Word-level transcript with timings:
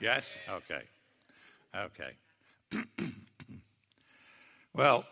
Yes? 0.00 0.34
Okay. 0.48 0.82
Okay. 1.76 2.12
well, 4.74 5.04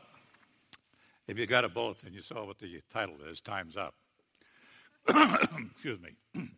if 1.26 1.38
you 1.38 1.46
got 1.46 1.66
a 1.66 1.68
bulletin, 1.68 2.14
you 2.14 2.22
saw 2.22 2.46
what 2.46 2.58
the 2.58 2.80
title 2.90 3.16
is 3.30 3.40
Time's 3.40 3.76
Up. 3.76 3.94
Excuse 5.70 6.00
me. 6.00 6.16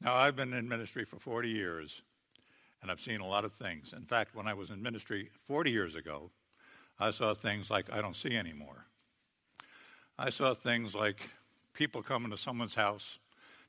now, 0.00 0.14
I've 0.14 0.36
been 0.36 0.54
in 0.54 0.66
ministry 0.66 1.04
for 1.04 1.18
40 1.18 1.50
years, 1.50 2.00
and 2.80 2.90
I've 2.90 3.00
seen 3.00 3.20
a 3.20 3.26
lot 3.26 3.44
of 3.44 3.52
things. 3.52 3.92
In 3.92 4.06
fact, 4.06 4.34
when 4.34 4.48
I 4.48 4.54
was 4.54 4.70
in 4.70 4.82
ministry 4.82 5.28
40 5.44 5.70
years 5.70 5.94
ago, 5.94 6.30
I 6.98 7.10
saw 7.10 7.34
things 7.34 7.70
like 7.70 7.92
I 7.92 8.00
don't 8.00 8.16
see 8.16 8.36
anymore. 8.36 8.86
I 10.18 10.30
saw 10.30 10.54
things 10.54 10.94
like 10.94 11.28
people 11.74 12.02
coming 12.02 12.30
to 12.30 12.38
someone's 12.38 12.74
house 12.74 13.18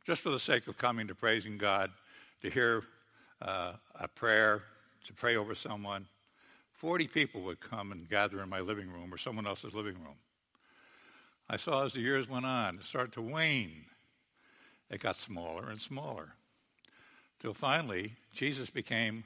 just 0.05 0.21
for 0.21 0.29
the 0.29 0.39
sake 0.39 0.67
of 0.67 0.77
coming 0.77 1.07
to 1.07 1.15
praising 1.15 1.57
God, 1.57 1.91
to 2.41 2.49
hear 2.49 2.83
uh, 3.41 3.73
a 3.99 4.07
prayer, 4.07 4.63
to 5.05 5.13
pray 5.13 5.35
over 5.35 5.55
someone. 5.55 6.05
40 6.73 7.07
people 7.07 7.41
would 7.41 7.59
come 7.59 7.91
and 7.91 8.09
gather 8.09 8.41
in 8.41 8.49
my 8.49 8.59
living 8.59 8.91
room 8.91 9.13
or 9.13 9.17
someone 9.17 9.45
else's 9.45 9.73
living 9.73 9.95
room. 9.95 10.15
I 11.49 11.57
saw 11.57 11.85
as 11.85 11.93
the 11.93 11.99
years 11.99 12.29
went 12.29 12.45
on, 12.45 12.75
it 12.75 12.83
started 12.83 13.13
to 13.13 13.21
wane. 13.21 13.85
It 14.89 15.01
got 15.01 15.15
smaller 15.15 15.69
and 15.69 15.79
smaller. 15.79 16.33
Till 17.39 17.53
finally, 17.53 18.13
Jesus 18.33 18.69
became 18.69 19.23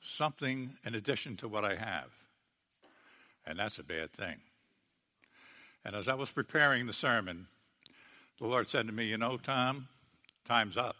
something 0.00 0.70
in 0.84 0.94
addition 0.94 1.36
to 1.36 1.48
what 1.48 1.64
I 1.64 1.76
have. 1.76 2.10
And 3.46 3.58
that's 3.58 3.78
a 3.78 3.84
bad 3.84 4.12
thing. 4.12 4.36
And 5.84 5.94
as 5.94 6.08
I 6.08 6.14
was 6.14 6.30
preparing 6.30 6.86
the 6.86 6.92
sermon, 6.92 7.46
the 8.40 8.46
Lord 8.46 8.68
said 8.68 8.86
to 8.88 8.92
me, 8.92 9.06
You 9.06 9.18
know, 9.18 9.36
Tom, 9.36 9.88
time's 10.44 10.76
up. 10.76 10.96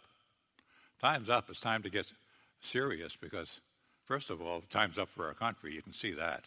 Time's 1.01 1.29
up. 1.29 1.49
It's 1.49 1.59
time 1.59 1.83
to 1.83 1.89
get 1.89 2.11
serious 2.59 3.15
because, 3.15 3.59
first 4.05 4.29
of 4.29 4.41
all, 4.41 4.61
time's 4.61 4.97
up 4.97 5.09
for 5.09 5.27
our 5.27 5.33
country. 5.33 5.73
You 5.73 5.81
can 5.81 5.93
see 5.93 6.11
that. 6.13 6.45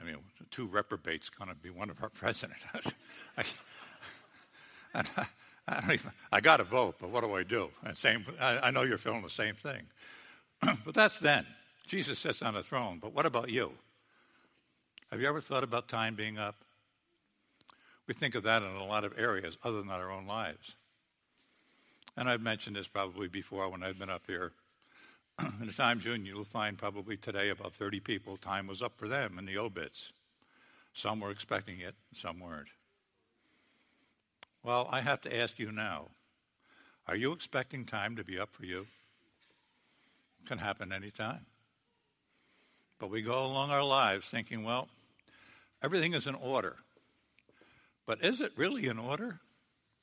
I 0.00 0.04
mean, 0.04 0.16
two 0.50 0.66
reprobates 0.66 1.30
going 1.30 1.48
to 1.48 1.56
be 1.56 1.70
one 1.70 1.90
of 1.90 2.02
our 2.02 2.08
president. 2.14 2.58
I, 2.74 3.42
I, 4.94 5.26
I, 5.68 5.80
don't 5.80 5.92
even, 5.92 6.10
I 6.30 6.40
got 6.40 6.58
to 6.58 6.64
vote, 6.64 6.96
but 7.00 7.10
what 7.10 7.22
do 7.22 7.32
I 7.34 7.42
do? 7.42 7.70
And 7.84 7.96
same, 7.96 8.24
I, 8.40 8.58
I 8.64 8.70
know 8.70 8.82
you're 8.82 8.98
feeling 8.98 9.22
the 9.22 9.30
same 9.30 9.54
thing. 9.54 9.82
but 10.84 10.94
that's 10.94 11.18
then. 11.18 11.46
Jesus 11.86 12.18
sits 12.18 12.42
on 12.42 12.54
the 12.54 12.62
throne. 12.62 12.98
But 13.00 13.12
what 13.12 13.26
about 13.26 13.50
you? 13.50 13.72
Have 15.10 15.20
you 15.20 15.28
ever 15.28 15.40
thought 15.40 15.64
about 15.64 15.88
time 15.88 16.14
being 16.14 16.38
up? 16.38 16.56
We 18.06 18.14
think 18.14 18.34
of 18.34 18.42
that 18.44 18.62
in 18.62 18.70
a 18.70 18.84
lot 18.84 19.04
of 19.04 19.18
areas 19.18 19.56
other 19.62 19.80
than 19.80 19.90
our 19.90 20.10
own 20.10 20.26
lives. 20.26 20.76
And 22.16 22.28
I've 22.28 22.42
mentioned 22.42 22.76
this 22.76 22.88
probably 22.88 23.28
before 23.28 23.68
when 23.68 23.82
I've 23.82 23.98
been 23.98 24.10
up 24.10 24.24
here. 24.26 24.52
in 25.60 25.66
the 25.66 25.72
Times 25.72 26.04
Union, 26.04 26.26
you'll 26.26 26.44
find 26.44 26.76
probably 26.76 27.16
today 27.16 27.48
about 27.48 27.74
30 27.74 28.00
people, 28.00 28.36
time 28.36 28.66
was 28.66 28.82
up 28.82 28.92
for 28.96 29.08
them 29.08 29.38
in 29.38 29.46
the 29.46 29.58
obits. 29.58 30.12
Some 30.92 31.20
were 31.20 31.30
expecting 31.30 31.80
it, 31.80 31.94
some 32.14 32.38
weren't. 32.38 32.68
Well, 34.62 34.88
I 34.92 35.00
have 35.00 35.20
to 35.22 35.36
ask 35.36 35.58
you 35.58 35.72
now 35.72 36.08
are 37.08 37.16
you 37.16 37.32
expecting 37.32 37.84
time 37.84 38.14
to 38.16 38.22
be 38.24 38.38
up 38.38 38.52
for 38.52 38.64
you? 38.64 38.86
It 40.42 40.48
can 40.48 40.58
happen 40.58 40.92
anytime. 40.92 41.46
But 43.00 43.10
we 43.10 43.22
go 43.22 43.44
along 43.44 43.70
our 43.70 43.82
lives 43.82 44.28
thinking, 44.28 44.62
well, 44.62 44.88
everything 45.82 46.14
is 46.14 46.28
in 46.28 46.36
order. 46.36 46.76
But 48.06 48.22
is 48.22 48.40
it 48.40 48.52
really 48.54 48.86
in 48.86 49.00
order? 49.00 49.40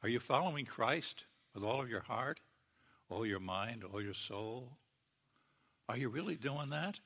Are 0.03 0.09
you 0.09 0.19
following 0.19 0.65
Christ 0.65 1.23
with 1.59 1.69
all 1.69 1.81
of 1.81 1.89
your 1.89 2.01
heart, 2.01 2.39
all 3.09 3.25
your 3.25 3.39
mind, 3.39 3.83
all 3.83 4.01
your 4.01 4.13
soul? 4.13 4.69
Are 5.89 5.97
you 5.97 6.09
really 6.09 6.35
doing 6.35 6.69
that? 6.69 6.99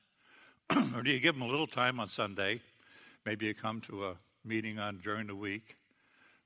or 0.94 1.02
do 1.02 1.10
you 1.10 1.18
give 1.18 1.34
them 1.34 1.42
a 1.42 1.50
little 1.50 1.66
time 1.66 1.98
on 1.98 2.08
Sunday? 2.08 2.60
Maybe 3.26 3.46
you 3.46 3.54
come 3.54 3.80
to 3.82 4.06
a 4.06 4.14
meeting 4.44 4.78
on 4.78 5.00
during 5.02 5.26
the 5.26 5.34
week. 5.34 5.76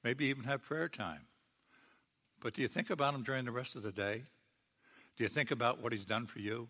Maybe 0.02 0.26
even 0.26 0.44
have 0.44 0.62
prayer 0.62 0.88
time. 0.88 1.26
But 2.40 2.54
do 2.54 2.62
you 2.62 2.68
think 2.68 2.90
about 2.90 3.14
him 3.14 3.24
during 3.24 3.44
the 3.44 3.50
rest 3.50 3.76
of 3.76 3.82
the 3.82 3.92
day? 3.92 4.22
Do 5.16 5.24
you 5.24 5.28
think 5.28 5.50
about 5.50 5.82
what 5.82 5.92
he's 5.92 6.04
done 6.04 6.26
for 6.26 6.38
you? 6.38 6.68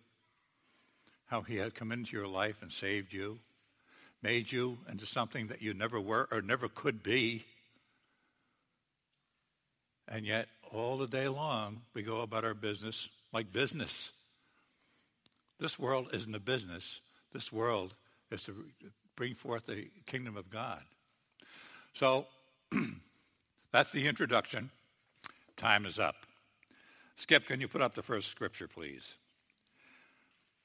How 1.27 1.43
he 1.43 1.57
had 1.57 1.75
come 1.75 1.93
into 1.93 2.17
your 2.17 2.27
life 2.27 2.63
and 2.63 2.73
saved 2.73 3.13
you, 3.13 3.39
made 4.23 4.51
you 4.51 4.79
into 4.91 5.05
something 5.05 5.49
that 5.49 5.61
you 5.61 5.75
never 5.75 6.01
were 6.01 6.27
or 6.33 6.41
never 6.41 6.69
could 6.69 7.03
be. 7.03 7.45
And 10.09 10.25
yet, 10.25 10.49
all 10.73 10.99
the 10.99 11.07
day 11.07 11.29
long, 11.29 11.83
we 11.95 12.03
go 12.03 12.21
about 12.21 12.45
our 12.45 12.55
business 12.55 13.09
like 13.33 13.53
business. 13.53 14.13
This 15.59 15.79
world 15.79 16.09
isn't 16.13 16.35
a 16.35 16.41
business. 16.41 17.01
This 17.33 17.53
world 17.53 17.95
is 18.31 18.45
to 18.45 18.55
bring 19.17 19.35
forth 19.35 19.67
the 19.67 19.89
kingdom 20.07 20.37
of 20.37 20.51
God. 20.51 20.83
So 21.93 22.27
that's 23.73 23.93
the 23.93 24.07
introduction. 24.07 24.71
Time 25.57 25.87
is 25.87 25.99
up. 25.99 26.17
Skip, 27.17 27.47
can 27.47 27.61
you 27.61 27.69
put 27.69 27.83
up 27.83 27.95
the 27.95 28.03
first 28.03 28.29
scripture, 28.29 28.69
please? 28.69 29.17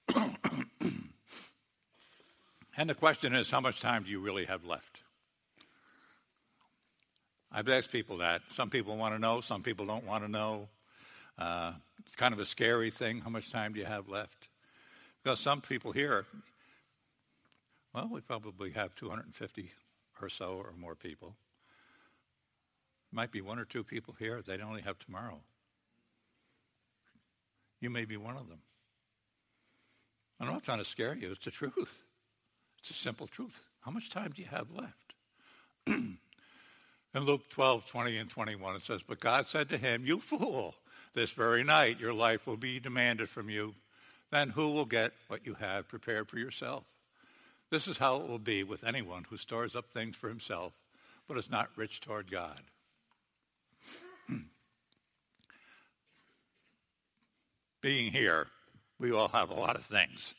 and 2.77 2.89
the 2.89 2.93
question 2.93 3.33
is 3.33 3.49
how 3.49 3.59
much 3.59 3.81
time 3.81 4.03
do 4.03 4.11
you 4.11 4.19
really 4.19 4.45
have 4.45 4.63
left? 4.65 5.02
I've 7.55 7.69
asked 7.69 7.91
people 7.91 8.17
that. 8.17 8.41
Some 8.49 8.71
people 8.71 8.97
want 8.97 9.13
to 9.13 9.19
know, 9.19 9.39
some 9.39 9.61
people 9.61 9.85
don't 9.85 10.07
want 10.07 10.23
to 10.23 10.29
know. 10.29 10.69
Uh, 11.37 11.73
it's 11.99 12.15
kind 12.15 12.33
of 12.33 12.39
a 12.39 12.45
scary 12.45 12.89
thing. 12.89 13.19
How 13.19 13.29
much 13.29 13.51
time 13.51 13.73
do 13.73 13.79
you 13.79 13.85
have 13.85 14.09
left? 14.09 14.47
Because 15.23 15.39
some 15.39 15.61
people 15.61 15.91
here, 15.91 16.25
well, 17.93 18.09
we 18.11 18.21
probably 18.21 18.71
have 18.71 18.95
250 18.95 19.71
or 20.19 20.29
so 20.29 20.53
or 20.53 20.73
more 20.77 20.95
people. 20.95 21.35
Might 23.11 23.31
be 23.31 23.41
one 23.41 23.59
or 23.59 23.65
two 23.65 23.83
people 23.83 24.15
here, 24.17 24.41
they'd 24.41 24.61
only 24.61 24.81
have 24.81 24.97
tomorrow. 24.97 25.39
You 27.79 27.91
may 27.91 28.05
be 28.05 28.17
one 28.17 28.35
of 28.35 28.49
them. 28.49 28.59
I'm 30.39 30.47
not 30.47 30.63
trying 30.63 30.79
to 30.79 30.85
scare 30.85 31.13
you, 31.13 31.31
it's 31.31 31.45
the 31.45 31.51
truth. 31.51 31.99
It's 32.79 32.89
a 32.89 32.93
simple 32.93 33.27
truth. 33.27 33.61
How 33.81 33.91
much 33.91 34.09
time 34.09 34.31
do 34.35 34.41
you 34.41 34.47
have 34.49 34.67
left? 34.71 35.13
In 37.15 37.23
Luke 37.23 37.49
12, 37.49 37.85
20 37.85 38.17
and 38.17 38.29
21, 38.29 38.75
it 38.75 38.81
says, 38.81 39.03
But 39.03 39.19
God 39.19 39.45
said 39.45 39.69
to 39.69 39.77
him, 39.77 40.05
You 40.05 40.19
fool, 40.19 40.75
this 41.13 41.31
very 41.31 41.63
night 41.63 41.99
your 41.99 42.13
life 42.13 42.47
will 42.47 42.57
be 42.57 42.79
demanded 42.79 43.29
from 43.29 43.49
you 43.49 43.75
then 44.33 44.49
who 44.49 44.71
will 44.71 44.85
get 44.85 45.13
what 45.27 45.45
you 45.45 45.53
have 45.53 45.87
prepared 45.87 46.27
for 46.27 46.39
yourself? 46.39 46.85
This 47.69 47.87
is 47.87 47.99
how 47.99 48.15
it 48.17 48.27
will 48.27 48.39
be 48.39 48.63
with 48.63 48.83
anyone 48.83 49.27
who 49.29 49.37
stores 49.37 49.75
up 49.75 49.91
things 49.91 50.15
for 50.15 50.27
himself, 50.27 50.73
but 51.27 51.37
is 51.37 51.51
not 51.51 51.69
rich 51.75 52.01
toward 52.01 52.31
God. 52.31 52.59
Being 57.81 58.11
here, 58.11 58.47
we 58.99 59.11
all 59.11 59.27
have 59.27 59.51
a 59.51 59.53
lot 59.53 59.75
of 59.75 59.83
things. 59.83 60.33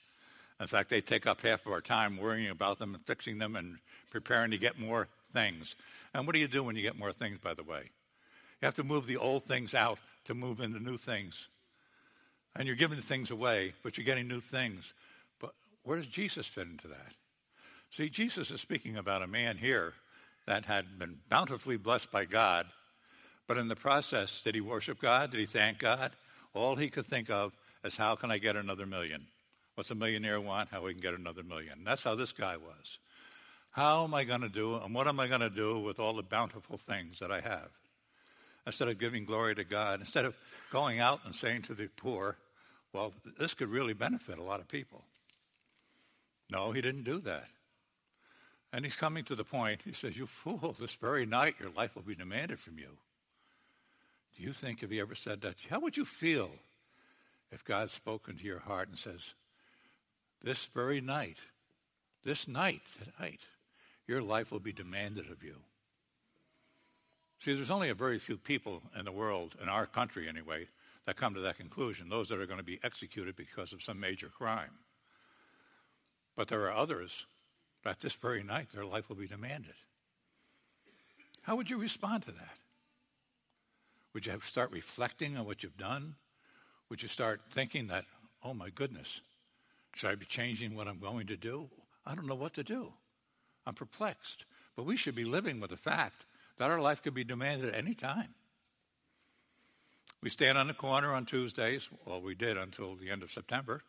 In 0.59 0.67
fact, 0.67 0.89
they 0.91 1.01
take 1.01 1.25
up 1.25 1.43
half 1.43 1.65
of 1.65 1.71
our 1.71 1.81
time 1.81 2.17
worrying 2.17 2.51
about 2.51 2.79
them 2.79 2.97
and 2.97 3.07
fixing 3.07 3.39
them 3.39 3.55
and 3.55 3.79
preparing 4.11 4.51
to 4.51 4.59
get 4.59 4.77
more 4.77 5.07
things. 5.35 5.77
And 6.15 6.27
what 6.27 6.33
do 6.33 6.39
you 6.39 6.49
do 6.49 6.65
when 6.65 6.77
you 6.77 6.83
get 6.83 6.99
more 6.99 7.13
things, 7.13 7.39
by 7.43 7.53
the 7.53 7.63
way? 7.63 7.91
You 8.63 8.67
have 8.67 8.77
to 8.77 8.85
move 8.85 9.07
the 9.07 9.19
old 9.19 9.45
things 9.45 9.75
out 9.75 9.99
to 10.25 10.35
move 10.35 10.61
into 10.61 10.83
new 10.83 10.97
things 10.97 11.49
and 12.57 12.67
you're 12.67 12.77
giving 12.77 13.01
things 13.01 13.31
away, 13.31 13.75
but 13.83 13.97
you're 13.97 14.05
getting 14.05 14.29
new 14.29 14.41
things. 14.41 14.95
But 15.41 15.53
where 15.83 15.97
does 15.97 16.07
Jesus 16.07 16.47
fit 16.47 16.69
into 16.69 16.89
that? 16.89 17.13
See, 17.91 18.09
Jesus 18.09 18.51
is 18.51 18.61
speaking 18.61 18.97
about 18.97 19.23
a 19.23 19.27
man 19.27 19.57
here 19.57 19.95
that 20.47 20.65
had 20.67 20.99
been 20.99 21.19
bountifully 21.29 21.77
blessed 21.77 22.13
by 22.13 22.25
God, 22.25 22.67
but 23.47 23.59
in 23.59 23.69
the 23.69 23.77
process, 23.77 24.43
did 24.43 24.55
he 24.55 24.61
worship 24.61 25.01
God? 25.01 25.31
Did 25.31 25.41
he 25.41 25.47
thank 25.47 25.79
God? 25.79 26.13
All 26.55 26.77
he 26.77 26.89
could 26.89 27.07
think 27.07 27.31
of 27.31 27.53
is 27.85 27.97
how 27.97 28.15
can 28.15 28.31
I 28.31 28.39
get 28.39 28.57
another 28.57 28.87
million? 28.87 29.27
What's 29.75 29.91
a 29.91 29.95
millionaire 29.95 30.41
want? 30.41 30.71
How 30.71 30.83
we 30.83 30.93
can 30.93 31.03
get 31.03 31.15
another 31.15 31.43
million. 31.43 31.83
That's 31.85 32.05
how 32.05 32.15
this 32.15 32.33
guy 32.33 32.57
was. 32.57 32.99
How 33.75 34.05
am 34.05 34.15
I 34.15 34.23
going 34.23 34.43
to 34.43 34.49
do, 34.49 34.77
and 34.77 34.95
what 34.95 35.09
am 35.09 35.19
I 35.19 35.27
going 35.27 35.41
to 35.41 35.51
do 35.51 35.81
with 35.81 35.99
all 35.99 36.13
the 36.13 36.23
bountiful 36.23 36.79
things 36.79 37.19
that 37.19 37.33
I 37.33 37.41
have? 37.41 37.71
Instead 38.65 38.87
of 38.87 39.01
giving 39.01 39.25
glory 39.25 39.57
to 39.57 39.65
God, 39.65 39.99
instead 39.99 40.25
of 40.25 40.37
going 40.71 41.01
out 41.01 41.23
and 41.25 41.35
saying 41.35 41.63
to 41.63 41.75
the 41.75 41.89
poor, 41.97 42.37
well, 42.93 43.13
this 43.37 43.53
could 43.53 43.69
really 43.69 43.93
benefit 43.93 44.39
a 44.39 44.45
lot 44.45 44.61
of 44.61 44.69
people. 44.69 45.03
No, 46.53 46.71
he 46.71 46.81
didn't 46.81 47.03
do 47.03 47.19
that. 47.23 47.49
And 48.73 48.85
he's 48.85 48.95
coming 48.95 49.25
to 49.25 49.35
the 49.35 49.43
point, 49.43 49.81
he 49.85 49.93
says, 49.93 50.17
You 50.17 50.27
fool, 50.27 50.77
this 50.81 50.95
very 50.95 51.27
night 51.27 51.57
your 51.59 51.71
life 51.71 51.97
will 51.97 52.03
be 52.03 52.15
demanded 52.15 52.61
from 52.61 52.79
you. 52.79 52.91
Do 54.37 54.45
you 54.45 54.53
think, 54.53 54.85
if 54.85 54.91
he 54.91 55.01
ever 55.01 55.17
said 55.17 55.41
that, 55.41 55.57
how 55.69 55.81
would 55.81 55.97
you 55.97 56.05
feel 56.05 56.51
if 57.51 57.65
God 57.65 57.91
spoke 57.91 58.29
into 58.29 58.45
your 58.45 58.61
heart 58.61 58.89
and 58.89 58.97
says, 58.97 59.35
This 60.45 60.67
very 60.67 61.01
night, 61.01 61.39
this 62.23 62.47
night, 62.47 62.83
tonight, 63.03 63.41
your 64.07 64.23
life 64.23 64.53
will 64.53 64.61
be 64.61 64.73
demanded 64.73 65.31
of 65.31 65.43
you? 65.43 65.57
See, 67.41 67.55
there's 67.55 67.71
only 67.71 67.91
a 67.91 67.95
very 67.95 68.19
few 68.19 68.37
people 68.37 68.83
in 68.99 69.05
the 69.05 69.13
world, 69.13 69.55
in 69.63 69.69
our 69.69 69.87
country 69.87 70.29
anyway, 70.29 70.69
that 71.05 71.17
come 71.17 71.35
to 71.35 71.41
that 71.41 71.59
conclusion, 71.59 72.09
those 72.09 72.29
that 72.29 72.41
are 72.41 72.47
going 72.47 72.59
to 72.59 72.65
be 72.65 72.81
executed 72.83 73.37
because 73.37 73.73
of 73.73 73.83
some 73.83 74.01
major 74.01 74.29
crime. 74.29 74.79
But 76.37 76.49
there 76.49 76.63
are 76.63 76.73
others 76.73 77.27
that 77.85 78.01
this 78.01 78.15
very 78.15 78.43
night 78.43 78.69
their 78.73 78.87
life 78.87 79.09
will 79.09 79.17
be 79.17 79.27
demanded. 79.27 79.75
How 81.43 81.57
would 81.57 81.69
you 81.69 81.77
respond 81.77 82.25
to 82.25 82.33
that? 82.33 82.57
Would 84.15 84.27
you 84.27 84.41
start 84.41 84.73
reflecting 84.73 85.37
on 85.37 85.45
what 85.45 85.63
you've 85.63 85.77
done? 85.77 86.15
Would 86.89 87.03
you 87.03 87.09
start 87.09 87.43
thinking 87.47 87.89
that, 87.89 88.05
oh 88.43 88.55
my 88.55 88.71
goodness, 88.71 89.21
should 89.95 90.11
I 90.11 90.15
be 90.15 90.25
changing 90.25 90.75
what 90.75 90.89
I'm 90.89 90.99
going 90.99 91.27
to 91.27 91.37
do? 91.37 91.69
I 92.07 92.15
don't 92.15 92.27
know 92.27 92.35
what 92.35 92.55
to 92.55 92.63
do. 92.63 92.95
I'm 93.67 93.75
perplexed. 93.75 94.45
But 94.77 94.85
we 94.85 94.97
should 94.97 95.15
be 95.15 95.25
living 95.25 95.61
with 95.61 95.71
the 95.71 95.77
fact 95.77 96.25
that 96.59 96.71
our 96.71 96.81
life 96.81 97.03
could 97.03 97.15
be 97.15 97.25
demanded 97.25 97.71
at 97.71 97.79
any 97.79 97.95
time. 97.95 98.35
We 100.23 100.31
stand 100.31 100.57
on 100.57 100.69
the 100.69 100.75
corner 100.75 101.13
on 101.13 101.27
Tuesdays. 101.27 101.89
Well, 102.07 102.21
we 102.21 102.35
did 102.35 102.57
until 102.57 102.97
the 102.97 103.11
end 103.11 103.23
of 103.23 103.31
September. 103.31 103.83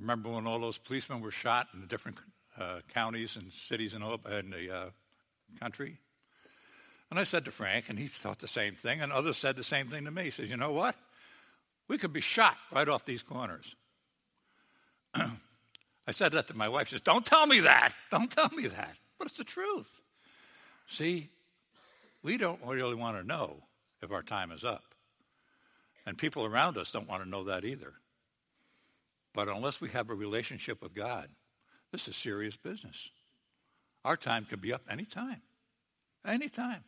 Remember 0.00 0.30
when 0.30 0.46
all 0.46 0.58
those 0.58 0.78
policemen 0.78 1.20
were 1.20 1.30
shot 1.30 1.68
in 1.74 1.80
the 1.80 1.86
different 1.86 2.18
uh, 2.58 2.80
counties 2.94 3.36
and 3.36 3.52
cities 3.52 3.94
in, 3.94 4.02
in 4.02 4.50
the 4.50 4.74
uh, 4.74 4.90
country? 5.60 5.98
And 7.10 7.18
I 7.18 7.24
said 7.24 7.44
to 7.46 7.50
Frank, 7.50 7.88
and 7.88 7.98
he 7.98 8.06
thought 8.06 8.38
the 8.38 8.48
same 8.48 8.74
thing, 8.74 9.00
and 9.00 9.12
others 9.12 9.36
said 9.36 9.56
the 9.56 9.64
same 9.64 9.88
thing 9.88 10.04
to 10.04 10.10
me. 10.10 10.24
He 10.24 10.30
says, 10.30 10.50
You 10.50 10.56
know 10.56 10.72
what? 10.72 10.94
We 11.88 11.98
could 11.98 12.12
be 12.12 12.20
shot 12.20 12.56
right 12.70 12.88
off 12.88 13.04
these 13.04 13.22
corners. 13.22 13.74
I 16.08 16.10
said 16.10 16.32
that 16.32 16.48
to 16.48 16.56
my 16.56 16.70
wife. 16.70 16.88
She 16.88 16.94
says, 16.94 17.02
Don't 17.02 17.24
tell 17.24 17.46
me 17.46 17.60
that. 17.60 17.92
Don't 18.10 18.30
tell 18.30 18.48
me 18.56 18.66
that. 18.66 18.96
But 19.18 19.28
it's 19.28 19.36
the 19.36 19.44
truth. 19.44 20.00
See, 20.86 21.28
we 22.22 22.38
don't 22.38 22.58
really 22.64 22.94
want 22.94 23.18
to 23.18 23.26
know 23.26 23.58
if 24.02 24.10
our 24.10 24.22
time 24.22 24.50
is 24.50 24.64
up. 24.64 24.94
And 26.06 26.16
people 26.16 26.46
around 26.46 26.78
us 26.78 26.90
don't 26.90 27.06
want 27.06 27.22
to 27.22 27.28
know 27.28 27.44
that 27.44 27.66
either. 27.66 27.92
But 29.34 29.48
unless 29.48 29.82
we 29.82 29.90
have 29.90 30.08
a 30.08 30.14
relationship 30.14 30.82
with 30.82 30.94
God, 30.94 31.28
this 31.92 32.08
is 32.08 32.16
serious 32.16 32.56
business. 32.56 33.10
Our 34.02 34.16
time 34.16 34.46
could 34.46 34.62
be 34.62 34.72
up 34.72 34.80
anytime. 34.90 35.42
Anytime. 36.26 36.84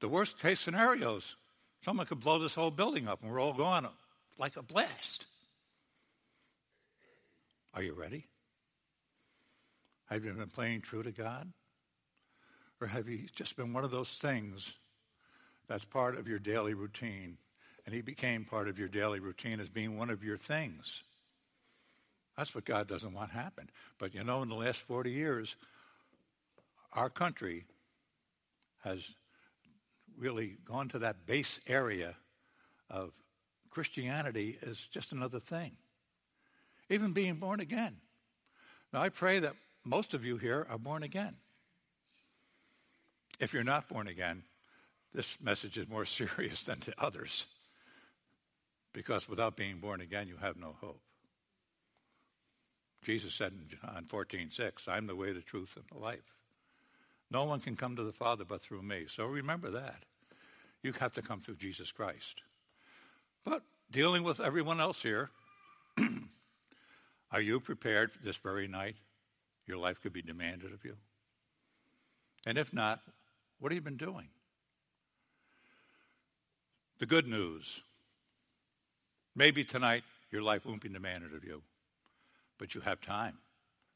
The 0.00 0.08
worst 0.08 0.38
case 0.40 0.60
scenarios, 0.60 1.36
someone 1.84 2.06
could 2.06 2.20
blow 2.20 2.38
this 2.38 2.54
whole 2.54 2.70
building 2.70 3.06
up 3.06 3.22
and 3.22 3.30
we're 3.30 3.40
all 3.40 3.52
gone 3.52 3.86
like 4.38 4.56
a 4.56 4.62
blast. 4.62 5.26
Are 7.76 7.82
you 7.82 7.92
ready? 7.92 8.24
Have 10.06 10.24
you 10.24 10.32
been 10.32 10.48
playing 10.48 10.80
true 10.80 11.02
to 11.02 11.12
God? 11.12 11.52
Or 12.80 12.86
have 12.86 13.06
you 13.06 13.26
just 13.34 13.54
been 13.54 13.74
one 13.74 13.84
of 13.84 13.90
those 13.90 14.08
things 14.08 14.74
that's 15.68 15.84
part 15.84 16.18
of 16.18 16.26
your 16.26 16.38
daily 16.38 16.72
routine? 16.72 17.36
And 17.84 17.94
he 17.94 18.00
became 18.00 18.46
part 18.46 18.68
of 18.68 18.78
your 18.78 18.88
daily 18.88 19.20
routine 19.20 19.60
as 19.60 19.68
being 19.68 19.98
one 19.98 20.08
of 20.08 20.24
your 20.24 20.38
things. 20.38 21.02
That's 22.34 22.54
what 22.54 22.64
God 22.64 22.88
doesn't 22.88 23.12
want 23.12 23.30
happen. 23.30 23.68
But 23.98 24.14
you 24.14 24.24
know, 24.24 24.40
in 24.40 24.48
the 24.48 24.54
last 24.54 24.80
40 24.82 25.10
years, 25.10 25.54
our 26.94 27.10
country 27.10 27.66
has 28.84 29.14
really 30.16 30.56
gone 30.64 30.88
to 30.88 31.00
that 31.00 31.26
base 31.26 31.60
area 31.66 32.14
of 32.88 33.12
Christianity 33.68 34.56
as 34.66 34.86
just 34.86 35.12
another 35.12 35.40
thing. 35.40 35.76
Even 36.88 37.12
being 37.12 37.34
born 37.34 37.60
again. 37.60 37.96
Now, 38.92 39.02
I 39.02 39.08
pray 39.08 39.40
that 39.40 39.54
most 39.84 40.14
of 40.14 40.24
you 40.24 40.36
here 40.36 40.66
are 40.70 40.78
born 40.78 41.02
again. 41.02 41.36
If 43.38 43.52
you're 43.52 43.64
not 43.64 43.88
born 43.88 44.08
again, 44.08 44.44
this 45.12 45.40
message 45.40 45.78
is 45.78 45.88
more 45.88 46.04
serious 46.06 46.64
than 46.64 46.80
the 46.80 46.94
others. 46.98 47.46
Because 48.92 49.28
without 49.28 49.56
being 49.56 49.78
born 49.78 50.00
again, 50.00 50.28
you 50.28 50.36
have 50.36 50.56
no 50.56 50.74
hope. 50.80 51.00
Jesus 53.02 53.34
said 53.34 53.52
in 53.52 53.68
John 53.68 54.06
14, 54.08 54.50
6, 54.50 54.88
I'm 54.88 55.06
the 55.06 55.14
way, 55.14 55.32
the 55.32 55.40
truth, 55.40 55.76
and 55.76 55.84
the 55.92 56.02
life. 56.02 56.34
No 57.30 57.44
one 57.44 57.60
can 57.60 57.76
come 57.76 57.94
to 57.96 58.02
the 58.02 58.12
Father 58.12 58.44
but 58.44 58.62
through 58.62 58.82
me. 58.82 59.04
So 59.08 59.26
remember 59.26 59.70
that. 59.70 60.04
You 60.82 60.92
have 60.98 61.12
to 61.12 61.22
come 61.22 61.40
through 61.40 61.56
Jesus 61.56 61.92
Christ. 61.92 62.42
But 63.44 63.62
dealing 63.90 64.22
with 64.22 64.40
everyone 64.40 64.80
else 64.80 65.02
here, 65.02 65.30
are 67.36 67.42
you 67.42 67.60
prepared 67.60 68.10
for 68.10 68.18
this 68.24 68.38
very 68.38 68.66
night? 68.66 68.96
Your 69.66 69.76
life 69.76 70.00
could 70.00 70.14
be 70.14 70.22
demanded 70.22 70.72
of 70.72 70.82
you. 70.86 70.96
And 72.46 72.56
if 72.56 72.72
not, 72.72 73.00
what 73.58 73.70
have 73.70 73.76
you 73.76 73.82
been 73.82 73.98
doing? 73.98 74.28
The 76.98 77.04
good 77.04 77.28
news 77.28 77.82
maybe 79.34 79.64
tonight 79.64 80.02
your 80.30 80.40
life 80.40 80.64
won't 80.64 80.80
be 80.80 80.88
demanded 80.88 81.34
of 81.34 81.44
you, 81.44 81.60
but 82.56 82.74
you 82.74 82.80
have 82.80 83.02
time. 83.02 83.36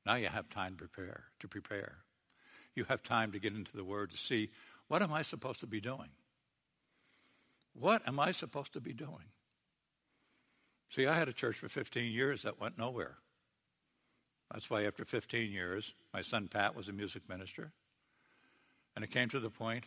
Now 0.04 0.16
you 0.16 0.28
have 0.28 0.50
time 0.50 0.76
to 0.76 0.86
prepare, 0.86 1.24
to 1.38 1.48
prepare. 1.48 1.94
You 2.74 2.84
have 2.90 3.02
time 3.02 3.32
to 3.32 3.38
get 3.38 3.54
into 3.54 3.74
the 3.74 3.84
Word 3.84 4.10
to 4.10 4.18
see 4.18 4.50
what 4.88 5.00
am 5.00 5.14
I 5.14 5.22
supposed 5.22 5.60
to 5.60 5.66
be 5.66 5.80
doing? 5.80 6.10
What 7.72 8.06
am 8.06 8.20
I 8.20 8.32
supposed 8.32 8.74
to 8.74 8.82
be 8.82 8.92
doing? 8.92 9.32
See, 10.90 11.06
I 11.06 11.16
had 11.16 11.28
a 11.28 11.32
church 11.32 11.56
for 11.56 11.70
15 11.70 12.12
years 12.12 12.42
that 12.42 12.60
went 12.60 12.76
nowhere. 12.76 13.16
That's 14.52 14.68
why 14.68 14.84
after 14.84 15.04
15 15.04 15.50
years, 15.50 15.94
my 16.12 16.22
son 16.22 16.48
Pat 16.48 16.74
was 16.74 16.88
a 16.88 16.92
music 16.92 17.28
minister. 17.28 17.72
And 18.94 19.04
it 19.04 19.10
came 19.10 19.28
to 19.28 19.40
the 19.40 19.50
point 19.50 19.84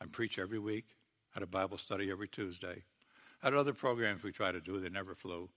I 0.00 0.06
preach 0.06 0.38
every 0.38 0.58
week, 0.58 0.84
had 1.32 1.42
a 1.42 1.46
Bible 1.46 1.78
study 1.78 2.10
every 2.10 2.28
Tuesday, 2.28 2.82
had 3.42 3.54
other 3.54 3.72
programs 3.72 4.22
we 4.22 4.32
try 4.32 4.52
to 4.52 4.60
do, 4.60 4.80
they 4.80 4.88
never 4.88 5.14
flew. 5.14 5.48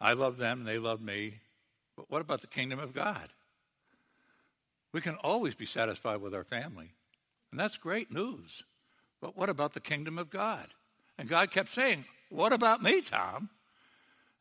I 0.00 0.12
love 0.12 0.36
them, 0.36 0.64
they 0.64 0.78
love 0.78 1.00
me. 1.00 1.34
But 1.96 2.10
what 2.10 2.20
about 2.20 2.40
the 2.40 2.46
kingdom 2.46 2.78
of 2.78 2.92
God? 2.92 3.28
We 4.92 5.00
can 5.00 5.14
always 5.16 5.54
be 5.54 5.66
satisfied 5.66 6.20
with 6.20 6.34
our 6.34 6.44
family. 6.44 6.92
And 7.50 7.60
that's 7.60 7.76
great 7.76 8.10
news. 8.10 8.64
But 9.20 9.36
what 9.36 9.48
about 9.48 9.72
the 9.72 9.80
kingdom 9.80 10.18
of 10.18 10.30
God? 10.30 10.68
And 11.18 11.28
God 11.28 11.50
kept 11.50 11.68
saying, 11.68 12.04
What 12.30 12.52
about 12.52 12.82
me, 12.82 13.00
Tom? 13.00 13.50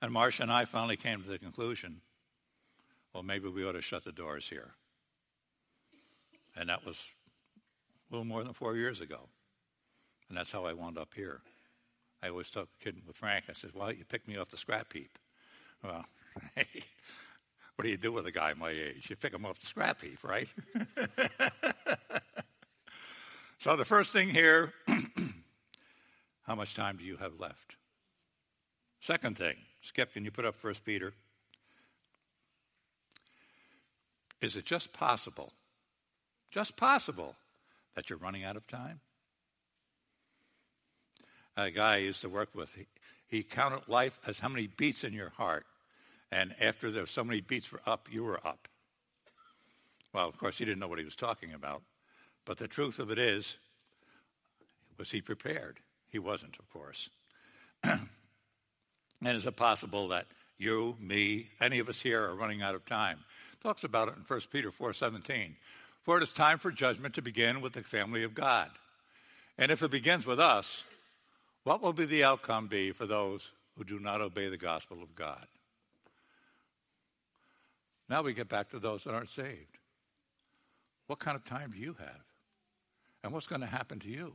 And 0.01 0.11
Marcia 0.11 0.43
and 0.43 0.51
I 0.51 0.65
finally 0.65 0.97
came 0.97 1.21
to 1.21 1.29
the 1.29 1.37
conclusion 1.37 2.01
well, 3.13 3.23
maybe 3.23 3.49
we 3.49 3.65
ought 3.65 3.73
to 3.73 3.81
shut 3.81 4.03
the 4.03 4.11
doors 4.11 4.49
here. 4.49 4.71
And 6.55 6.69
that 6.69 6.85
was 6.85 7.09
a 8.09 8.13
little 8.13 8.25
more 8.25 8.43
than 8.43 8.53
four 8.53 8.75
years 8.75 9.01
ago. 9.01 9.29
And 10.29 10.37
that's 10.37 10.51
how 10.51 10.65
I 10.65 10.73
wound 10.73 10.97
up 10.97 11.13
here. 11.15 11.41
I 12.23 12.29
always 12.29 12.49
talk 12.49 12.67
kidding 12.81 13.01
with 13.05 13.17
Frank. 13.17 13.45
I 13.49 13.53
said, 13.53 13.71
Well, 13.73 13.91
you 13.91 14.05
picked 14.05 14.27
me 14.27 14.37
off 14.37 14.49
the 14.49 14.57
scrap 14.57 14.93
heap. 14.93 15.17
Well, 15.83 16.05
hey, 16.55 16.67
what 17.75 17.83
do 17.83 17.89
you 17.89 17.97
do 17.97 18.11
with 18.11 18.25
a 18.27 18.31
guy 18.31 18.53
my 18.53 18.69
age? 18.69 19.09
You 19.09 19.15
pick 19.15 19.33
him 19.33 19.45
off 19.45 19.59
the 19.59 19.65
scrap 19.65 20.01
heap, 20.01 20.23
right? 20.23 20.47
so 23.59 23.75
the 23.75 23.85
first 23.85 24.13
thing 24.13 24.29
here 24.29 24.73
how 26.43 26.55
much 26.55 26.75
time 26.75 26.97
do 26.97 27.03
you 27.03 27.17
have 27.17 27.39
left? 27.39 27.75
Second 28.99 29.37
thing, 29.37 29.55
Skip, 29.81 30.13
can 30.13 30.23
you 30.23 30.31
put 30.31 30.45
up 30.45 30.55
First 30.55 30.85
Peter? 30.85 31.13
Is 34.41 34.55
it 34.55 34.65
just 34.65 34.91
possible, 34.91 35.53
just 36.49 36.75
possible, 36.75 37.35
that 37.95 38.09
you're 38.09 38.19
running 38.19 38.43
out 38.43 38.55
of 38.55 38.65
time? 38.67 38.99
A 41.57 41.69
guy 41.69 41.95
I 41.95 41.97
used 41.97 42.21
to 42.21 42.29
work 42.29 42.49
with, 42.55 42.73
he, 42.73 42.87
he 43.27 43.43
counted 43.43 43.87
life 43.87 44.19
as 44.25 44.39
how 44.39 44.49
many 44.49 44.67
beats 44.67 45.03
in 45.03 45.13
your 45.13 45.29
heart. 45.29 45.65
And 46.31 46.55
after 46.61 46.91
there 46.91 47.05
so 47.05 47.23
many 47.23 47.41
beats 47.41 47.71
were 47.71 47.81
up, 47.85 48.07
you 48.09 48.23
were 48.23 48.39
up. 48.45 48.67
Well, 50.13 50.27
of 50.27 50.37
course, 50.37 50.57
he 50.57 50.65
didn't 50.65 50.79
know 50.79 50.87
what 50.87 50.99
he 50.99 51.05
was 51.05 51.15
talking 51.15 51.53
about. 51.53 51.81
But 52.45 52.57
the 52.57 52.67
truth 52.67 52.99
of 52.99 53.11
it 53.11 53.19
is, 53.19 53.57
was 54.97 55.11
he 55.11 55.21
prepared? 55.21 55.79
He 56.09 56.19
wasn't, 56.19 56.57
of 56.57 56.69
course. 56.71 57.09
and 57.83 57.99
is 59.23 59.45
it 59.45 59.55
possible 59.55 60.09
that 60.09 60.27
you, 60.57 60.95
me, 60.99 61.49
any 61.59 61.79
of 61.79 61.89
us 61.89 62.01
here 62.01 62.23
are 62.23 62.35
running 62.35 62.61
out 62.61 62.75
of 62.75 62.85
time? 62.85 63.19
Talks 63.61 63.83
about 63.83 64.07
it 64.07 64.15
in 64.17 64.23
1 64.23 64.51
Peter 64.51 64.71
4:17. 64.71 65.55
For 66.03 66.17
it 66.17 66.23
is 66.23 66.31
time 66.31 66.57
for 66.57 66.71
judgment 66.71 67.13
to 67.15 67.21
begin 67.21 67.61
with 67.61 67.73
the 67.73 67.83
family 67.83 68.23
of 68.23 68.33
God. 68.33 68.71
And 69.57 69.71
if 69.71 69.83
it 69.83 69.91
begins 69.91 70.25
with 70.25 70.39
us, 70.39 70.83
what 71.63 71.81
will 71.81 71.93
be 71.93 72.05
the 72.05 72.23
outcome 72.23 72.67
be 72.67 72.91
for 72.91 73.05
those 73.05 73.51
who 73.77 73.83
do 73.83 73.99
not 73.99 74.19
obey 74.19 74.49
the 74.49 74.57
gospel 74.57 75.03
of 75.03 75.15
God? 75.15 75.45
Now 78.09 78.23
we 78.23 78.33
get 78.33 78.49
back 78.49 78.69
to 78.71 78.79
those 78.79 79.03
that 79.03 79.13
aren't 79.13 79.29
saved. 79.29 79.77
What 81.05 81.19
kind 81.19 81.35
of 81.35 81.45
time 81.45 81.71
do 81.71 81.77
you 81.77 81.95
have? 81.99 82.23
And 83.23 83.31
what's 83.31 83.47
going 83.47 83.61
to 83.61 83.67
happen 83.67 83.99
to 83.99 84.09
you? 84.09 84.33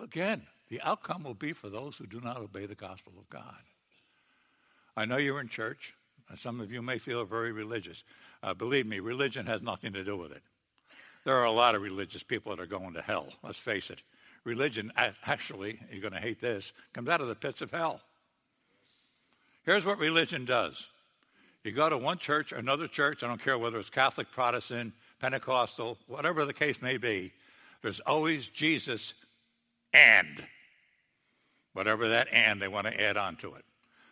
Again, 0.00 0.46
the 0.68 0.80
outcome 0.80 1.22
will 1.22 1.34
be 1.34 1.52
for 1.52 1.68
those 1.68 1.98
who 1.98 2.06
do 2.06 2.20
not 2.20 2.38
obey 2.38 2.66
the 2.66 2.74
gospel 2.74 3.12
of 3.18 3.28
God. 3.28 3.62
I 4.96 5.04
know 5.04 5.16
you're 5.18 5.40
in 5.40 5.48
church. 5.48 5.94
Some 6.34 6.60
of 6.60 6.70
you 6.70 6.82
may 6.82 6.98
feel 6.98 7.24
very 7.24 7.52
religious. 7.52 8.04
Uh, 8.42 8.54
believe 8.54 8.86
me, 8.86 9.00
religion 9.00 9.46
has 9.46 9.62
nothing 9.62 9.92
to 9.94 10.04
do 10.04 10.16
with 10.16 10.32
it. 10.32 10.42
There 11.24 11.36
are 11.36 11.44
a 11.44 11.50
lot 11.50 11.74
of 11.74 11.82
religious 11.82 12.22
people 12.22 12.54
that 12.54 12.62
are 12.62 12.66
going 12.66 12.94
to 12.94 13.02
hell. 13.02 13.28
Let's 13.42 13.58
face 13.58 13.90
it. 13.90 14.02
Religion, 14.44 14.92
actually, 14.96 15.80
you're 15.90 16.00
going 16.00 16.12
to 16.12 16.20
hate 16.20 16.40
this, 16.40 16.72
comes 16.92 17.08
out 17.08 17.20
of 17.20 17.28
the 17.28 17.34
pits 17.34 17.60
of 17.60 17.70
hell. 17.70 18.00
Here's 19.64 19.84
what 19.84 19.98
religion 19.98 20.44
does 20.44 20.86
you 21.64 21.72
go 21.72 21.90
to 21.90 21.98
one 21.98 22.16
church, 22.16 22.52
another 22.52 22.88
church, 22.88 23.22
I 23.22 23.26
don't 23.26 23.42
care 23.42 23.58
whether 23.58 23.78
it's 23.78 23.90
Catholic, 23.90 24.30
Protestant, 24.30 24.94
Pentecostal, 25.20 25.98
whatever 26.06 26.46
the 26.46 26.54
case 26.54 26.80
may 26.80 26.96
be, 26.96 27.32
there's 27.82 28.00
always 28.00 28.48
Jesus 28.48 29.12
and 29.92 30.46
whatever 31.74 32.08
that 32.08 32.28
and 32.32 32.62
they 32.62 32.68
want 32.68 32.86
to 32.86 33.00
add 33.00 33.16
on 33.16 33.36
to 33.36 33.54
it. 33.54 33.64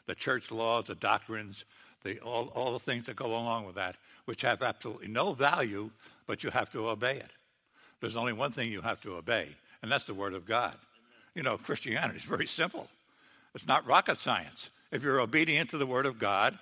The 0.07 0.15
church 0.15 0.51
laws, 0.51 0.85
the 0.85 0.95
doctrines, 0.95 1.65
the, 2.07 2.21
all, 2.21 2.47
all 2.55 2.73
the 2.73 2.79
things 2.79 3.07
that 3.07 3.17
go 3.17 3.27
along 3.27 3.67
with 3.67 3.75
that, 3.75 3.97
which 4.25 4.43
have 4.43 4.63
absolutely 4.63 5.09
no 5.09 5.33
value, 5.33 5.91
but 6.27 6.45
you 6.45 6.51
have 6.51 6.71
to 6.71 6.89
obey 6.89 7.17
it. 7.17 7.31
There's 8.01 8.17
only 8.17 8.33
one 8.33 8.53
thing 8.53 8.71
you 8.71 8.83
have 8.83 9.01
to 9.03 9.15
obey, 9.17 9.49
and 9.83 9.91
that's 9.91 10.07
the 10.07 10.15
Word 10.15 10.35
of 10.35 10.47
God. 10.47 10.75
You 11.35 11.43
know, 11.43 11.59
Christianity 11.59 12.19
is 12.19 12.25
very 12.25 12.47
simple. 12.47 12.89
It's 13.55 13.67
not 13.67 13.87
rocket 13.87 14.19
science. 14.19 14.71
If 14.93 15.03
you're 15.03 15.21
obedient 15.21 15.71
to 15.71 15.79
the 15.79 15.87
Word 15.87 16.07
of 16.07 16.19
God, 16.19 16.59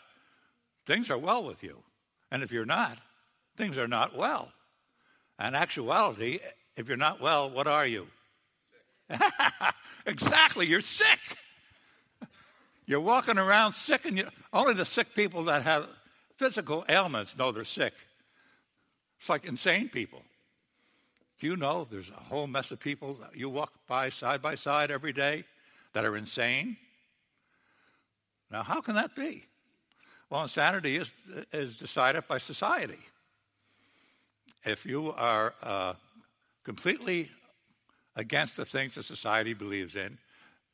things 0.87 1.11
are 1.11 1.19
well 1.19 1.45
with 1.45 1.63
you. 1.63 1.79
And 2.31 2.43
if 2.43 2.53
you're 2.53 2.65
not, 2.65 2.99
things 3.57 3.79
are 3.79 3.89
not 3.89 4.17
well. 4.17 4.53
And 5.39 5.55
actuality, 5.55 6.41
if 6.77 6.89
you're 6.89 6.97
not 6.97 7.21
well, 7.21 7.51
what 7.51 7.67
are 7.67 7.87
you? 7.87 8.07
exactly, 10.07 10.67
you're 10.67 10.81
sick. 10.81 11.21
You're 12.87 13.01
walking 13.01 13.39
around 13.39 13.73
sick, 13.73 14.05
and 14.05 14.19
you, 14.19 14.29
only 14.53 14.75
the 14.75 14.85
sick 14.85 15.15
people 15.15 15.45
that 15.45 15.63
have 15.63 15.89
physical 16.37 16.85
ailments 16.89 17.37
know 17.39 17.51
they're 17.53 17.65
sick. 17.65 17.95
It's 19.19 19.29
like 19.29 19.45
insane 19.45 19.89
people. 19.89 20.23
Do 21.41 21.47
you 21.47 21.57
know 21.57 21.87
there's 21.91 22.11
a 22.11 22.15
whole 22.15 22.47
mess 22.47 22.71
of 22.71 22.81
people 22.81 23.15
that 23.15 23.37
you 23.37 23.49
walk 23.49 23.73
by 23.87 24.09
side 24.11 24.43
by 24.43 24.55
side 24.55 24.91
every 24.91 25.13
day 25.13 25.45
that 25.93 26.05
are 26.05 26.17
insane? 26.17 26.77
Now, 28.51 28.63
how 28.63 28.81
can 28.81 28.95
that 28.95 29.17
be? 29.17 29.47
Well, 30.31 30.43
insanity 30.43 30.97
is, 30.97 31.13
is 31.53 31.79
decided 31.79 32.27
by 32.29 32.39
society. 32.39 33.01
If 34.65 34.87
you 34.87 35.13
are 35.13 35.55
uh, 35.63 35.95
completely 36.65 37.31
against 38.17 38.57
the 38.57 38.65
things 38.65 38.95
that 38.95 39.05
society 39.05 39.55
believes 39.55 39.97
in, 39.97 40.19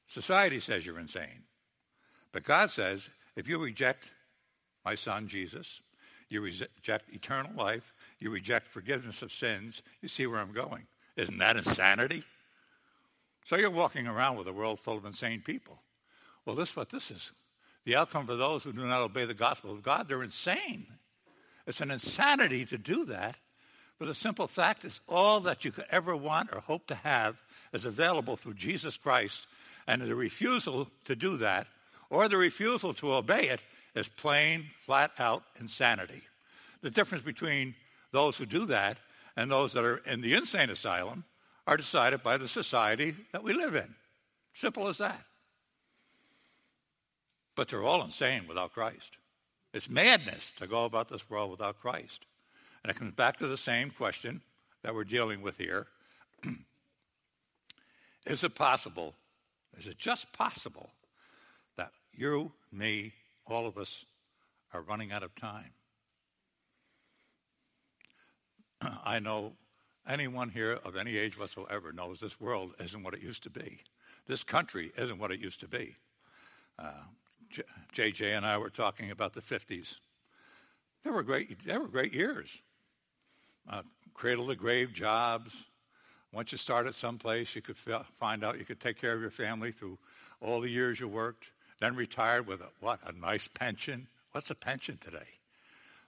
society 0.07 0.61
says 0.61 0.85
you're 0.85 1.01
insane. 1.01 1.45
But 2.33 2.45
God 2.45 2.71
says 2.71 3.11
if 3.37 3.49
you 3.49 3.59
reject 3.59 4.11
my 4.85 4.95
son 4.95 5.29
Jesus, 5.29 5.81
you 6.29 6.41
reject 6.41 7.13
eternal 7.13 7.53
life, 7.57 7.93
you 8.19 8.31
reject 8.31 8.69
forgiveness 8.69 9.23
of 9.23 9.33
sins, 9.33 9.83
you 10.01 10.09
see 10.09 10.27
where 10.27 10.39
I'm 10.39 10.53
going. 10.53 10.87
Isn't 11.17 11.39
that 11.39 11.57
insanity? 11.57 12.23
So 13.45 13.57
you're 13.57 13.71
walking 13.71 14.07
around 14.07 14.37
with 14.37 14.47
a 14.47 14.53
world 14.53 14.79
full 14.79 14.97
of 14.97 15.05
insane 15.05 15.41
people. 15.41 15.81
Well, 16.45 16.55
this 16.55 16.71
is 16.71 16.77
what 16.77 16.91
this 16.91 17.11
is. 17.11 17.33
The 17.85 17.97
outcome 17.97 18.27
for 18.27 18.37
those 18.37 18.63
who 18.63 18.73
do 18.73 18.87
not 18.87 19.03
obey 19.03 19.25
the 19.25 19.35
gospel 19.35 19.73
of 19.73 19.83
God, 19.83 20.09
they're 20.09 20.23
insane. 20.23 20.87
It's 21.67 21.81
an 21.81 21.91
insanity 21.91 22.65
to 22.67 22.79
do 22.79 23.05
that. 23.07 23.37
But 23.99 24.07
the 24.07 24.15
simple 24.15 24.47
fact 24.47 24.85
is, 24.85 25.01
all 25.09 25.41
that 25.41 25.65
you 25.65 25.73
could 25.73 25.85
ever 25.91 26.17
want 26.17 26.51
or 26.55 26.61
hope 26.61 26.87
to 26.87 26.95
have 26.95 27.37
is 27.73 27.85
available 27.85 28.37
through 28.37 28.55
Jesus 28.55 28.97
Christ. 28.97 29.47
And 29.87 30.01
the 30.01 30.15
refusal 30.15 30.89
to 31.05 31.17
do 31.17 31.37
that, 31.39 31.67
or 32.11 32.29
the 32.29 32.37
refusal 32.37 32.93
to 32.95 33.15
obey 33.15 33.49
it, 33.49 33.61
is 33.95 34.09
plain, 34.09 34.67
flat 34.81 35.13
out 35.19 35.45
insanity. 35.59 36.23
The 36.83 36.91
difference 36.91 37.25
between 37.25 37.75
those 38.13 38.37
who 38.37 38.47
do 38.47 38.67
that 38.67 38.99
and 39.37 39.51
those 39.51 39.73
that 39.73 39.85
are 39.85 39.99
in 39.99 40.21
the 40.21 40.35
insane 40.35 40.71
asylum 40.71 41.25
are 41.67 41.77
decided 41.77 42.23
by 42.23 42.37
the 42.37 42.49
society 42.49 43.15
that 43.33 43.43
we 43.43 43.53
live 43.53 43.75
in. 43.75 43.95
Simple 44.53 44.89
as 44.89 44.99
that. 44.99 45.25
But 47.55 47.69
they're 47.69 47.83
all 47.83 48.03
insane 48.03 48.47
without 48.49 48.73
Christ. 48.73 49.17
It's 49.73 49.89
madness 49.89 50.53
to 50.59 50.67
go 50.67 50.85
about 50.85 51.09
this 51.09 51.29
world 51.31 51.51
without 51.51 51.81
Christ. 51.81 52.27
And 52.83 52.91
it 52.91 52.97
comes 52.97 53.13
back 53.13 53.37
to 53.39 53.47
the 53.47 53.57
same 53.57 53.91
question 53.91 54.41
that 54.83 54.95
we're 54.95 55.05
dealing 55.05 55.43
with 55.43 55.59
here. 55.59 55.87
is 58.27 58.43
it 58.43 58.55
possible, 58.55 59.15
is 59.77 59.87
it 59.87 59.99
just 59.99 60.33
possible 60.33 60.91
you, 62.15 62.53
me, 62.73 63.13
all 63.47 63.67
of 63.67 63.79
us 63.79 64.05
are 64.73 64.83
running 64.83 65.13
out 65.13 65.23
of 65.23 65.35
time? 65.35 65.73
I 69.05 69.19
know 69.19 69.53
anyone 70.07 70.51
here 70.51 70.73
of 70.85 70.97
any 70.97 71.17
age 71.17 71.39
whatsoever 71.39 71.93
knows 71.93 72.21
this 72.21 72.41
world 72.41 72.75
isn't 72.79 73.03
what 73.03 73.15
it 73.15 73.23
used 73.23 73.43
to 73.45 73.51
be. 73.51 73.81
This 74.27 74.45
country 74.45 74.93
isn't 74.97 75.19
what 75.19 75.31
it 75.31 75.41
used 75.41 75.61
to 75.61 75.69
be. 75.69 75.97
Uh, 76.79 76.93
JJ 77.95 78.37
and 78.37 78.47
I 78.47 78.59
were 78.59 78.71
talking 78.71 79.11
about 79.11 79.35
the 79.35 79.41
50s. 79.41 79.97
They 81.05 81.11
were 81.11 81.23
great, 81.23 81.65
they 81.65 81.79
were 81.79 81.89
great 81.89 82.13
years. 82.13 82.59
Uh, 83.69 83.83
cradle 84.15 84.47
to 84.49 84.55
grave 84.55 84.93
jobs. 84.93 85.67
Once 86.33 86.53
you 86.53 86.59
started 86.59 86.95
someplace, 86.95 87.57
you 87.57 87.63
could 87.63 87.77
find 87.77 88.45
out 88.45 88.59
you 88.59 88.65
could 88.65 88.81
take 88.81 89.01
care 89.01 89.15
of 89.15 89.21
your 89.21 89.31
family 89.31 89.73
through 89.73 89.99
all 90.41 90.61
the 90.61 90.69
years 90.69 91.01
you 91.01 91.09
worked. 91.09 91.47
Then 91.81 91.97
retired 91.97 92.47
with 92.47 92.61
a, 92.61 92.69
what, 92.81 93.01
a 93.07 93.13
nice 93.13 93.49
pension. 93.49 94.09
What's 94.33 94.51
a 94.51 94.55
pension 94.55 94.99
today? 94.99 95.39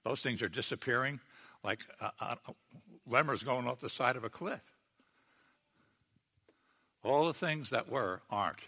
Those 0.05 0.21
things 0.21 0.43
are 0.43 0.49
disappearing 0.49 1.21
like 1.65 1.81
uh, 2.01 2.11
uh, 2.21 2.35
lemurs 3.09 3.43
going 3.43 3.67
off 3.67 3.81
the 3.81 3.89
side 3.89 4.17
of 4.17 4.25
a 4.25 4.29
cliff. 4.29 4.61
All 7.05 7.27
the 7.27 7.35
things 7.35 7.71
that 7.71 7.91
were 7.91 8.21
aren't. 8.31 8.61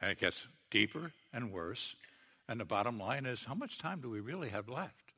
And 0.00 0.10
it 0.10 0.20
gets 0.20 0.48
deeper 0.70 1.12
and 1.32 1.52
worse. 1.52 1.94
And 2.48 2.60
the 2.60 2.64
bottom 2.64 2.98
line 2.98 3.24
is 3.24 3.44
how 3.44 3.54
much 3.54 3.78
time 3.78 4.00
do 4.00 4.10
we 4.10 4.20
really 4.20 4.50
have 4.50 4.68
left? 4.68 5.12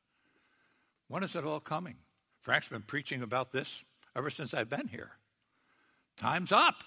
When 1.09 1.23
is 1.23 1.35
it 1.35 1.43
all 1.43 1.59
coming? 1.59 1.95
Frank's 2.41 2.69
been 2.69 2.81
preaching 2.81 3.21
about 3.21 3.51
this 3.51 3.83
ever 4.15 4.29
since 4.29 4.53
I've 4.53 4.69
been 4.69 4.87
here. 4.87 5.11
Time's 6.17 6.51
up. 6.51 6.83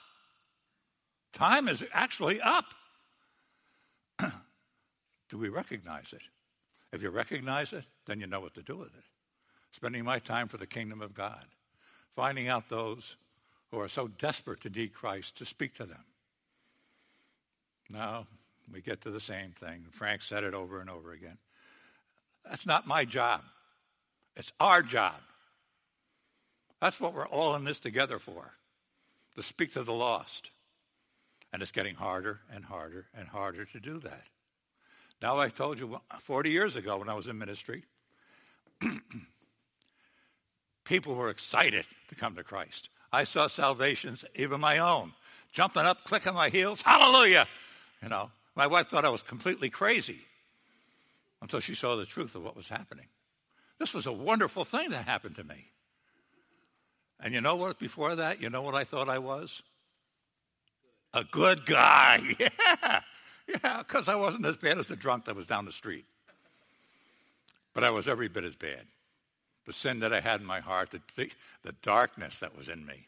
Time 1.33 1.69
is 1.69 1.85
actually 1.93 2.41
up. 2.41 2.75
Do 5.31 5.39
we 5.39 5.49
recognize 5.49 6.13
it? 6.13 6.23
If 6.93 7.03
you 7.03 7.11
recognize 7.11 7.73
it, 7.73 7.85
then 8.07 8.21
you 8.21 8.27
know 8.27 8.41
what 8.41 8.55
to 8.55 8.63
do 8.63 8.77
with 8.77 8.89
it. 8.89 9.05
Spending 9.73 10.05
my 10.05 10.19
time 10.19 10.49
for 10.49 10.57
the 10.57 10.67
kingdom 10.67 11.01
of 11.01 11.15
God, 11.15 11.45
finding 12.17 12.49
out 12.49 12.69
those 12.69 13.17
who 13.71 13.79
are 13.79 13.89
so 13.89 14.09
desperate 14.09 14.61
to 14.63 14.69
need 14.69 14.93
Christ 14.93 15.39
to 15.39 15.45
speak 15.45 15.75
to 15.75 15.87
them. 15.87 16.05
Now, 17.89 18.27
we 18.73 18.81
get 18.81 19.01
to 19.03 19.11
the 19.11 19.21
same 19.21 19.53
thing. 19.53 19.85
Frank 19.91 20.23
said 20.23 20.45
it 20.45 20.55
over 20.55 20.81
and 20.81 20.91
over 20.91 21.13
again. 21.13 21.39
That's 22.45 22.67
not 22.67 22.87
my 22.87 23.05
job. 23.05 23.43
It's 24.37 24.53
our 24.59 24.83
job. 24.83 25.15
That's 26.81 27.01
what 27.01 27.15
we're 27.15 27.29
all 27.29 27.55
in 27.55 27.65
this 27.65 27.79
together 27.79 28.19
for 28.19 28.55
to 29.37 29.43
speak 29.43 29.73
to 29.75 29.83
the 29.83 29.93
lost. 29.93 30.51
And 31.53 31.63
it's 31.63 31.73
getting 31.73 31.97
harder 31.97 32.41
and 32.53 32.65
harder 32.65 33.07
and 33.17 33.29
harder 33.29 33.65
to 33.65 33.81
do 33.81 33.99
that. 34.01 34.25
Now, 35.23 35.39
I 35.39 35.49
told 35.49 35.79
you 35.79 36.01
40 36.19 36.51
years 36.51 36.77
ago 36.77 36.99
when 36.99 37.09
I 37.09 37.15
was 37.15 37.29
in 37.29 37.39
ministry, 37.39 37.85
people 40.85 41.15
were 41.15 41.29
excited 41.29 41.85
to 42.09 42.15
come 42.15 42.35
to 42.37 42.43
Christ. 42.43 42.89
I 43.13 43.25
saw 43.25 43.47
salvations, 43.47 44.25
even 44.35 44.61
my 44.61 44.79
own, 44.79 45.13
jumping 45.53 45.83
up, 45.83 46.05
clicking 46.05 46.35
my 46.35 46.49
heels, 46.49 46.83
hallelujah, 46.83 47.47
you 48.03 48.09
know. 48.09 48.31
My 48.57 48.67
wife 48.67 48.89
thought 48.89 49.05
I 49.05 49.11
was 49.11 49.23
completely 49.23 49.71
crazy 49.71 50.21
until 51.43 51.61
she 51.61 51.75
saw 51.75 51.97
the 51.97 52.07
truth 52.07 52.35
of 52.35 52.43
what 52.43 52.57
was 52.57 52.69
happening. 52.69 53.07
This 53.79 53.95
was 53.95 54.07
a 54.07 54.13
wonderful 54.13 54.65
thing 54.65 54.91
that 54.91 55.07
happened 55.07 55.37
to 55.37 55.45
me. 55.45 55.67
And 57.23 57.35
you 57.35 57.41
know 57.41 57.57
what? 57.57 57.79
Before 57.79 58.15
that, 58.15 58.41
you 58.41 58.51
know 58.51 58.63
what 58.63 58.75
I 58.75 58.85
thought 58.85 59.09
I 59.09 59.19
was? 59.19 59.63
A 61.13 61.25
good 61.25 61.67
guy. 61.67 62.37
Yeah. 62.83 63.01
Yeah, 63.51 63.79
because 63.79 64.09
I 64.09 64.17
wasn't 64.17 64.47
as 64.47 64.57
bad 64.57 64.79
as 64.79 64.89
the 64.89 64.97
drunk 64.97 65.25
that 65.25 65.37
was 65.37 65.47
down 65.47 65.65
the 65.65 65.73
street. 65.73 66.05
But 67.75 67.85
I 67.85 67.91
was 67.91 68.09
every 68.09 68.29
bit 68.29 68.45
as 68.45 68.57
bad. 68.57 68.87
The 69.67 69.73
sin 69.73 70.01
that 70.01 70.13
I 70.13 70.21
had 70.21 70.41
in 70.41 70.47
my 70.47 70.61
heart, 70.61 70.91
the, 70.91 71.01
the, 71.17 71.31
the 71.63 71.75
darkness 71.83 72.41
that 72.41 72.57
was 72.57 72.69
in 72.69 72.85
me. 72.85 73.07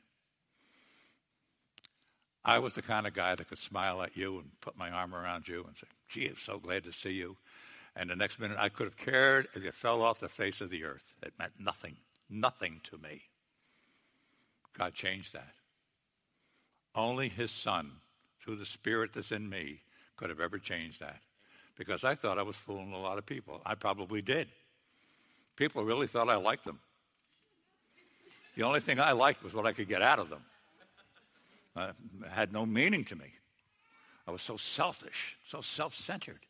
I 2.45 2.59
was 2.59 2.73
the 2.73 2.83
kind 2.83 3.07
of 3.07 3.15
guy 3.15 3.35
that 3.35 3.49
could 3.49 3.59
smile 3.59 4.03
at 4.03 4.17
you 4.17 4.39
and 4.39 4.61
put 4.61 4.77
my 4.77 4.91
arm 4.91 5.15
around 5.15 5.49
you 5.49 5.65
and 5.67 5.77
say, 5.77 5.87
gee, 6.09 6.29
I'm 6.29 6.37
so 6.37 6.59
glad 6.59 6.85
to 6.85 6.93
see 6.93 7.13
you. 7.13 7.37
And 7.95 8.11
the 8.11 8.17
next 8.17 8.41
minute, 8.41 8.57
I 8.59 8.69
could 8.69 8.87
have 8.87 8.97
cared 8.97 9.49
if 9.55 9.63
you 9.63 9.71
fell 9.71 10.03
off 10.03 10.19
the 10.19 10.29
face 10.29 10.61
of 10.61 10.71
the 10.71 10.85
earth. 10.85 11.15
It 11.23 11.35
meant 11.39 11.53
nothing, 11.59 11.97
nothing 12.29 12.81
to 12.85 12.99
me. 12.99 13.23
God 14.77 14.95
changed 14.95 15.35
that. 15.35 15.55
Only 16.95 17.29
His 17.29 17.51
Son, 17.51 17.93
through 18.41 18.57
the 18.57 18.67
Spirit 18.67 19.13
that's 19.13 19.33
in 19.33 19.49
me, 19.49 19.81
could 20.23 20.31
have 20.31 20.41
ever 20.41 20.57
changed 20.57 21.01
that. 21.01 21.17
Because 21.77 22.05
I 22.05 22.15
thought 22.15 22.39
I 22.39 22.45
was 22.45 22.55
fooling 22.55 22.93
a 22.93 23.01
lot 23.01 23.19
of 23.19 23.27
people. 23.27 23.61
I 23.67 23.75
probably 23.75 24.23
did. 24.23 24.47
People 25.57 25.83
really 25.83 26.07
thought 26.07 26.29
I 26.29 26.37
liked 26.37 26.65
them. 26.65 26.79
The 28.55 28.63
only 28.63 28.79
thing 28.79 29.01
I 29.01 29.11
liked 29.13 29.43
was 29.43 29.53
what 29.53 29.67
I 29.67 29.73
could 29.73 29.89
get 29.89 30.01
out 30.01 30.21
of 30.21 30.31
them. 30.31 30.45
uh, 31.75 31.91
had 32.31 32.53
no 32.53 32.65
meaning 32.65 33.03
to 33.07 33.17
me. 33.17 33.33
I 34.25 34.31
was 34.31 34.43
so 34.43 34.57
selfish, 34.57 35.37
so 35.45 35.61
self 35.61 35.93
centered. 35.93 36.47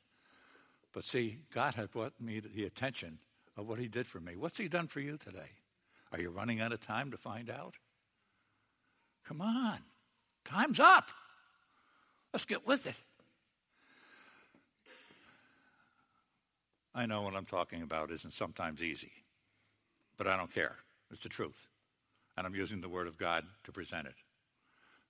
But 0.92 1.04
see, 1.04 1.38
God 1.54 1.74
had 1.74 1.90
brought 1.92 2.12
me 2.20 2.40
the 2.40 2.64
attention 2.64 3.20
of 3.56 3.66
what 3.66 3.78
He 3.78 3.88
did 3.88 4.06
for 4.06 4.20
me. 4.20 4.36
What's 4.36 4.58
He 4.58 4.68
done 4.68 4.86
for 4.86 5.00
you 5.00 5.16
today? 5.16 5.48
Are 6.12 6.20
you 6.20 6.28
running 6.28 6.60
out 6.60 6.72
of 6.72 6.80
time 6.80 7.10
to 7.10 7.16
find 7.16 7.48
out? 7.48 7.76
Come 9.24 9.40
on, 9.40 9.78
time's 10.44 10.78
up. 10.78 11.08
Let's 12.34 12.44
get 12.44 12.66
with 12.66 12.86
it. 12.86 12.96
I 16.94 17.06
know 17.06 17.22
what 17.22 17.34
I'm 17.34 17.46
talking 17.46 17.82
about 17.82 18.10
isn't 18.10 18.32
sometimes 18.32 18.82
easy, 18.82 19.12
but 20.18 20.26
I 20.26 20.36
don't 20.36 20.52
care. 20.52 20.76
It's 21.10 21.22
the 21.22 21.28
truth. 21.28 21.66
And 22.36 22.46
I'm 22.46 22.54
using 22.54 22.80
the 22.80 22.88
Word 22.88 23.06
of 23.06 23.18
God 23.18 23.44
to 23.64 23.72
present 23.72 24.06
it. 24.06 24.14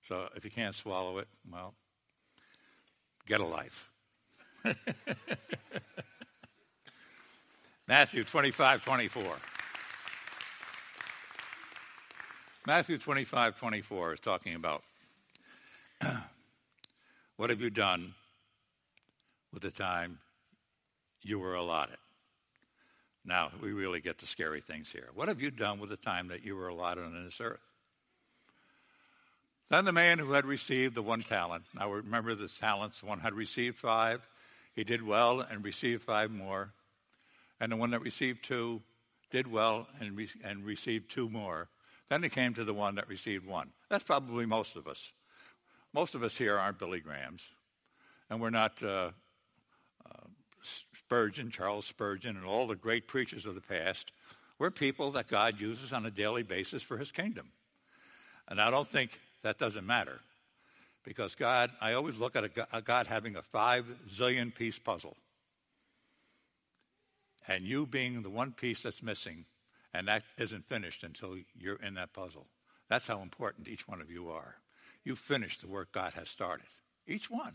So 0.07 0.27
if 0.35 0.43
you 0.43 0.51
can't 0.51 0.75
swallow 0.75 1.17
it, 1.17 1.27
well, 1.49 1.73
get 3.25 3.39
a 3.39 3.45
life. 3.45 3.89
Matthew 7.87 8.23
25, 8.23 8.83
24. 8.83 9.23
Matthew 12.65 12.97
25, 12.97 13.59
24 13.59 14.13
is 14.13 14.19
talking 14.21 14.55
about 14.55 14.83
what 17.35 17.49
have 17.49 17.59
you 17.59 17.69
done 17.69 18.13
with 19.51 19.63
the 19.63 19.71
time 19.71 20.19
you 21.23 21.39
were 21.39 21.55
allotted? 21.55 21.97
Now, 23.25 23.51
we 23.61 23.71
really 23.71 24.01
get 24.01 24.17
the 24.17 24.25
scary 24.25 24.59
things 24.59 24.91
here. 24.91 25.07
What 25.15 25.29
have 25.29 25.41
you 25.41 25.49
done 25.49 25.79
with 25.79 25.89
the 25.89 25.97
time 25.97 26.27
that 26.27 26.43
you 26.43 26.55
were 26.55 26.67
allotted 26.67 27.05
on 27.05 27.23
this 27.25 27.39
earth? 27.39 27.61
Then 29.69 29.85
the 29.85 29.93
man 29.93 30.19
who 30.19 30.33
had 30.33 30.45
received 30.45 30.93
the 30.93 31.01
one 31.01 31.23
talent, 31.23 31.63
now 31.73 31.89
remember 31.91 32.35
the 32.35 32.47
talents, 32.47 33.01
one 33.01 33.21
had 33.21 33.33
received 33.33 33.77
five, 33.77 34.27
he 34.75 34.83
did 34.83 35.05
well 35.05 35.39
and 35.39 35.63
received 35.63 36.01
five 36.01 36.31
more. 36.31 36.73
And 37.59 37.71
the 37.71 37.77
one 37.77 37.91
that 37.91 38.01
received 38.01 38.43
two 38.43 38.81
did 39.31 39.51
well 39.51 39.87
and, 39.99 40.17
re- 40.17 40.27
and 40.43 40.65
received 40.65 41.09
two 41.09 41.29
more. 41.29 41.69
Then 42.09 42.23
he 42.23 42.29
came 42.29 42.53
to 42.55 42.63
the 42.63 42.73
one 42.73 42.95
that 42.95 43.07
received 43.07 43.47
one. 43.47 43.69
That's 43.89 44.03
probably 44.03 44.45
most 44.45 44.75
of 44.75 44.87
us. 44.87 45.13
Most 45.93 46.13
of 46.13 46.23
us 46.23 46.37
here 46.37 46.57
aren't 46.57 46.79
Billy 46.79 46.99
Grahams, 46.99 47.43
and 48.29 48.41
we're 48.41 48.49
not 48.49 48.81
uh, 48.83 49.11
Spurgeon, 51.13 51.51
Charles 51.51 51.85
Spurgeon, 51.85 52.37
and 52.37 52.43
all 52.43 52.65
the 52.65 52.75
great 52.75 53.07
preachers 53.07 53.45
of 53.45 53.53
the 53.53 53.61
past. 53.61 54.11
We're 54.57 54.71
people 54.71 55.11
that 55.11 55.27
God 55.27 55.61
uses 55.61 55.93
on 55.93 56.07
a 56.07 56.09
daily 56.09 56.41
basis 56.41 56.81
for 56.81 56.97
his 56.97 57.11
kingdom. 57.11 57.49
And 58.47 58.59
I 58.59 58.71
don't 58.71 58.87
think 58.87 59.19
that 59.43 59.59
doesn't 59.59 59.85
matter. 59.85 60.21
Because 61.03 61.35
God, 61.35 61.69
I 61.79 61.93
always 61.93 62.17
look 62.17 62.35
at 62.35 62.45
a, 62.73 62.81
God 62.81 63.05
having 63.05 63.35
a 63.35 63.43
five 63.43 63.85
zillion 64.09 64.55
piece 64.55 64.79
puzzle. 64.79 65.15
And 67.47 67.63
you 67.63 67.85
being 67.85 68.23
the 68.23 68.31
one 68.31 68.51
piece 68.51 68.81
that's 68.81 69.03
missing, 69.03 69.45
and 69.93 70.07
that 70.07 70.23
isn't 70.39 70.65
finished 70.65 71.03
until 71.03 71.37
you're 71.55 71.75
in 71.75 71.93
that 71.93 72.11
puzzle. 72.13 72.47
That's 72.89 73.05
how 73.05 73.21
important 73.21 73.67
each 73.67 73.87
one 73.87 74.01
of 74.01 74.09
you 74.09 74.31
are. 74.31 74.55
You 75.03 75.15
finished 75.15 75.61
the 75.61 75.67
work 75.67 75.91
God 75.91 76.13
has 76.13 76.27
started, 76.27 76.65
each 77.05 77.29
one. 77.29 77.53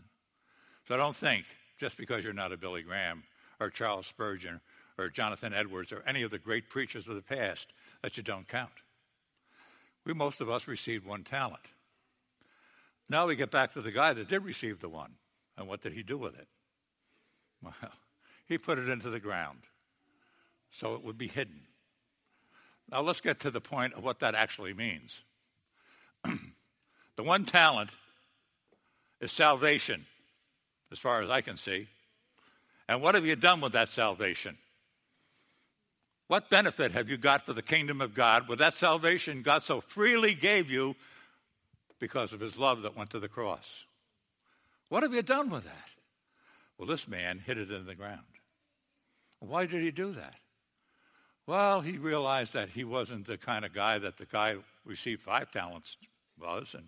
So 0.87 0.95
I 0.95 0.97
don't 0.97 1.13
think 1.13 1.43
just 1.77 1.97
because 1.97 2.23
you're 2.23 2.31
not 2.31 2.53
a 2.53 2.57
Billy 2.57 2.83
Graham 2.83 3.23
or 3.59 3.69
Charles 3.69 4.07
Spurgeon 4.07 4.61
or 4.97 5.09
Jonathan 5.09 5.53
Edwards 5.53 5.91
or 5.91 6.03
any 6.05 6.21
of 6.21 6.31
the 6.31 6.39
great 6.39 6.69
preachers 6.69 7.07
of 7.07 7.15
the 7.15 7.21
past 7.21 7.71
that 8.01 8.17
you 8.17 8.23
don't 8.23 8.47
count. 8.47 8.71
We, 10.05 10.13
most 10.13 10.41
of 10.41 10.49
us, 10.49 10.67
received 10.67 11.05
one 11.05 11.23
talent. 11.23 11.61
Now 13.09 13.27
we 13.27 13.35
get 13.35 13.51
back 13.51 13.73
to 13.73 13.81
the 13.81 13.91
guy 13.91 14.13
that 14.13 14.27
did 14.27 14.43
receive 14.43 14.79
the 14.79 14.89
one. 14.89 15.13
And 15.57 15.67
what 15.67 15.81
did 15.81 15.93
he 15.93 16.03
do 16.03 16.17
with 16.17 16.37
it? 16.37 16.47
Well, 17.61 17.73
he 18.47 18.57
put 18.57 18.79
it 18.79 18.87
into 18.87 19.09
the 19.09 19.19
ground 19.19 19.59
so 20.71 20.95
it 20.95 21.03
would 21.03 21.17
be 21.17 21.27
hidden. 21.27 21.61
Now 22.91 23.01
let's 23.01 23.21
get 23.21 23.39
to 23.41 23.51
the 23.51 23.61
point 23.61 23.93
of 23.93 24.03
what 24.03 24.19
that 24.19 24.33
actually 24.33 24.73
means. 24.73 25.23
the 26.23 27.23
one 27.23 27.43
talent 27.43 27.91
is 29.19 29.31
salvation, 29.31 30.05
as 30.91 30.99
far 30.99 31.21
as 31.21 31.29
I 31.29 31.41
can 31.41 31.57
see. 31.57 31.87
And 32.89 33.01
what 33.01 33.15
have 33.15 33.25
you 33.25 33.37
done 33.37 33.61
with 33.61 33.71
that 33.73 33.87
salvation? 33.87 34.57
What 36.27 36.49
benefit 36.49 36.91
have 36.91 37.07
you 37.09 37.15
got 37.17 37.45
for 37.45 37.53
the 37.53 37.61
kingdom 37.61 38.01
of 38.01 38.13
God 38.13 38.49
with 38.49 38.59
that 38.59 38.73
salvation 38.73 39.41
God 39.41 39.63
so 39.63 39.79
freely 39.79 40.33
gave 40.33 40.69
you 40.69 40.95
because 41.99 42.33
of 42.33 42.39
his 42.39 42.57
love 42.57 42.81
that 42.81 42.97
went 42.97 43.11
to 43.11 43.19
the 43.19 43.27
cross. 43.27 43.85
What 44.87 45.03
have 45.03 45.13
you 45.13 45.21
done 45.21 45.49
with 45.49 45.65
that? 45.65 45.89
Well, 46.77 46.87
this 46.87 47.07
man 47.07 47.43
hid 47.45 47.57
it 47.57 47.69
in 47.69 47.85
the 47.85 47.95
ground. 47.95 48.21
Why 49.39 49.65
did 49.65 49.83
he 49.83 49.91
do 49.91 50.11
that? 50.13 50.35
Well, 51.45 51.81
he 51.81 51.97
realized 51.97 52.53
that 52.53 52.69
he 52.69 52.83
wasn't 52.83 53.27
the 53.27 53.37
kind 53.37 53.65
of 53.65 53.73
guy 53.73 53.99
that 53.99 54.17
the 54.17 54.25
guy 54.25 54.55
received 54.85 55.21
five 55.21 55.51
talents 55.51 55.97
was, 56.39 56.73
and 56.73 56.87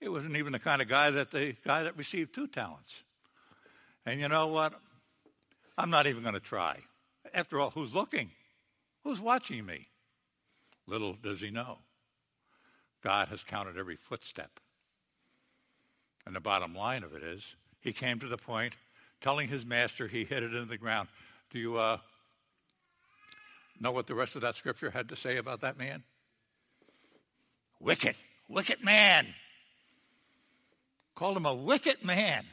it 0.00 0.08
wasn't 0.08 0.36
even 0.36 0.52
the 0.52 0.58
kind 0.58 0.80
of 0.80 0.88
guy 0.88 1.10
that 1.10 1.30
the 1.30 1.54
guy 1.64 1.82
that 1.82 1.96
received 1.96 2.34
two 2.34 2.46
talents. 2.46 3.02
And 4.06 4.20
you 4.20 4.28
know 4.28 4.46
what? 4.48 4.74
I'm 5.78 5.90
not 5.90 6.08
even 6.08 6.22
going 6.22 6.34
to 6.34 6.40
try. 6.40 6.80
After 7.32 7.60
all, 7.60 7.70
who's 7.70 7.94
looking? 7.94 8.32
Who's 9.04 9.20
watching 9.20 9.64
me? 9.64 9.86
Little 10.88 11.12
does 11.12 11.40
he 11.40 11.50
know. 11.50 11.78
God 13.00 13.28
has 13.28 13.44
counted 13.44 13.78
every 13.78 13.94
footstep. 13.94 14.58
And 16.26 16.34
the 16.34 16.40
bottom 16.40 16.74
line 16.74 17.04
of 17.04 17.14
it 17.14 17.22
is, 17.22 17.54
he 17.80 17.92
came 17.92 18.18
to 18.18 18.26
the 18.26 18.36
point 18.36 18.74
telling 19.20 19.46
his 19.46 19.64
master 19.64 20.08
he 20.08 20.24
hit 20.24 20.42
it 20.42 20.52
in 20.52 20.66
the 20.66 20.76
ground. 20.76 21.08
Do 21.50 21.60
you 21.60 21.76
uh, 21.76 21.98
know 23.80 23.92
what 23.92 24.08
the 24.08 24.16
rest 24.16 24.34
of 24.34 24.42
that 24.42 24.56
scripture 24.56 24.90
had 24.90 25.08
to 25.10 25.16
say 25.16 25.36
about 25.36 25.60
that 25.60 25.78
man? 25.78 26.02
Wicked, 27.78 28.16
wicked 28.48 28.82
man. 28.82 29.28
Called 31.14 31.36
him 31.36 31.46
a 31.46 31.54
wicked 31.54 32.04
man. 32.04 32.44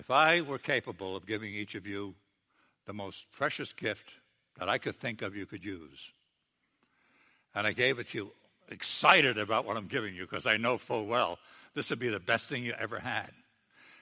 If 0.00 0.10
I 0.10 0.40
were 0.40 0.58
capable 0.58 1.14
of 1.14 1.26
giving 1.26 1.52
each 1.52 1.74
of 1.74 1.86
you 1.86 2.14
the 2.86 2.94
most 2.94 3.30
precious 3.30 3.74
gift 3.74 4.16
that 4.58 4.66
I 4.66 4.78
could 4.78 4.96
think 4.96 5.20
of 5.20 5.36
you 5.36 5.44
could 5.44 5.62
use, 5.62 6.12
and 7.54 7.66
I 7.66 7.72
gave 7.72 7.98
it 7.98 8.08
to 8.08 8.18
you 8.18 8.32
excited 8.70 9.36
about 9.36 9.66
what 9.66 9.76
I'm 9.76 9.88
giving 9.88 10.14
you 10.14 10.22
because 10.22 10.46
I 10.46 10.56
know 10.56 10.78
full 10.78 11.06
well 11.06 11.38
this 11.74 11.90
would 11.90 11.98
be 11.98 12.08
the 12.08 12.18
best 12.18 12.48
thing 12.48 12.64
you 12.64 12.72
ever 12.78 13.00
had. 13.00 13.30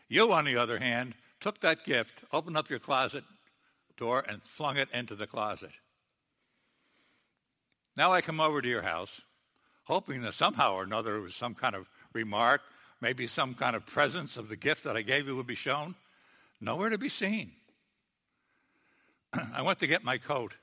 You, 0.09 0.33
on 0.33 0.45
the 0.45 0.57
other 0.57 0.79
hand, 0.79 1.15
took 1.41 1.61
that 1.61 1.85
gift, 1.85 2.23
opened 2.33 2.57
up 2.57 2.71
your 2.71 2.79
closet 2.79 3.25
door, 3.97 4.25
and 4.27 4.41
flung 4.41 4.77
it 4.77 4.89
into 4.95 5.17
the 5.17 5.27
closet. 5.27 5.73
Now 7.97 8.13
I 8.13 8.21
come 8.21 8.39
over 8.39 8.63
to 8.63 8.69
your 8.69 8.83
house, 8.83 9.23
hoping 9.85 10.23
that 10.23 10.35
somehow 10.35 10.75
or 10.75 10.85
another 10.85 11.17
it 11.17 11.23
was 11.23 11.35
some 11.35 11.57
kind 11.57 11.75
of 11.75 11.89
remark, 12.13 12.63
maybe 13.01 13.27
some 13.27 13.55
kind 13.55 13.77
of 13.77 13.87
presence 13.87 14.37
of 14.37 14.49
the 14.49 14.57
gift 14.57 14.85
that 14.85 14.97
I 14.97 15.03
gave 15.03 15.27
you 15.27 15.37
would 15.37 15.47
be 15.47 15.55
shown. 15.55 15.95
Nowhere 16.61 16.91
to 16.91 16.99
be 16.99 17.09
seen. 17.09 17.53
I 19.33 19.63
went 19.63 19.79
to 19.81 19.87
get 19.87 20.05
my 20.05 20.19
coat 20.19 20.55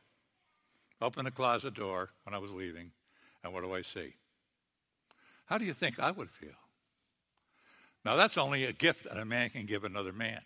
opened 1.01 1.27
the 1.27 1.31
closet 1.31 1.73
door 1.73 2.09
when 2.23 2.33
I 2.33 2.39
was 2.39 2.51
leaving, 2.51 2.91
and 3.43 3.53
what 3.53 3.63
do 3.63 3.73
I 3.73 3.81
see? 3.81 4.13
How 5.45 5.57
do 5.57 5.65
you 5.65 5.73
think 5.73 5.99
I 5.99 6.11
would 6.11 6.31
feel? 6.31 6.49
Now, 8.03 8.15
that's 8.15 8.37
only 8.37 8.65
a 8.65 8.73
gift 8.73 9.03
that 9.03 9.17
a 9.17 9.25
man 9.25 9.49
can 9.49 9.65
give 9.65 9.83
another 9.83 10.13
man. 10.13 10.41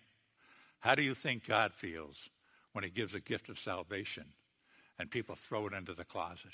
How 0.79 0.95
do 0.95 1.03
you 1.03 1.13
think 1.13 1.47
God 1.47 1.73
feels 1.73 2.29
when 2.71 2.83
he 2.83 2.89
gives 2.89 3.13
a 3.13 3.19
gift 3.19 3.49
of 3.49 3.59
salvation 3.59 4.25
and 4.97 5.11
people 5.11 5.35
throw 5.35 5.67
it 5.67 5.73
into 5.73 5.93
the 5.93 6.05
closet? 6.05 6.51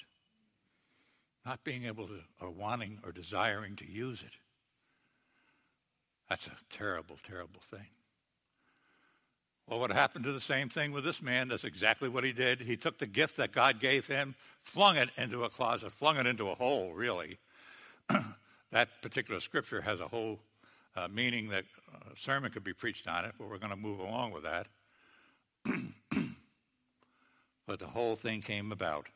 Not 1.46 1.64
being 1.64 1.86
able 1.86 2.08
to, 2.08 2.22
or 2.42 2.50
wanting, 2.50 3.00
or 3.04 3.12
desiring 3.12 3.76
to 3.78 3.92
use 3.92 4.24
it. 4.24 4.32
That's 6.30 6.48
a 6.48 6.52
terrible, 6.70 7.18
terrible 7.24 7.62
thing. 7.62 7.88
Well, 9.68 9.80
what 9.80 9.92
happened 9.92 10.26
to 10.26 10.32
the 10.32 10.42
same 10.42 10.70
thing 10.70 10.92
with 10.92 11.04
this 11.04 11.24
man? 11.24 11.48
That's 11.48 11.64
exactly 11.64 12.08
what 12.08 12.24
he 12.24 12.32
did. 12.32 12.62
He 12.62 12.78
took 12.78 13.00
the 13.00 13.08
gift 13.08 13.38
that 13.38 13.52
God 13.52 13.80
gave 13.80 14.06
him, 14.06 14.36
flung 14.62 14.96
it 14.96 15.10
into 15.18 15.44
a 15.44 15.50
closet, 15.50 15.92
flung 15.92 16.18
it 16.18 16.28
into 16.28 16.50
a 16.50 16.56
hole, 16.56 16.94
really. 16.94 17.40
that 18.72 19.02
particular 19.02 19.40
scripture 19.40 19.82
has 19.82 20.00
a 20.02 20.08
whole 20.08 20.40
uh, 20.96 21.08
meaning 21.12 21.50
that 21.50 21.66
a 22.12 22.16
sermon 22.16 22.52
could 22.52 22.64
be 22.64 22.74
preached 22.74 23.08
on 23.08 23.26
it, 23.26 23.34
but 23.40 23.50
we're 23.50 23.58
going 23.58 23.72
to 23.72 23.76
move 23.76 24.00
along 24.00 24.32
with 24.32 24.44
that. 24.44 24.68
but 27.68 27.80
the 27.80 27.88
whole 27.88 28.16
thing 28.16 28.42
came 28.42 28.72
about. 28.72 29.08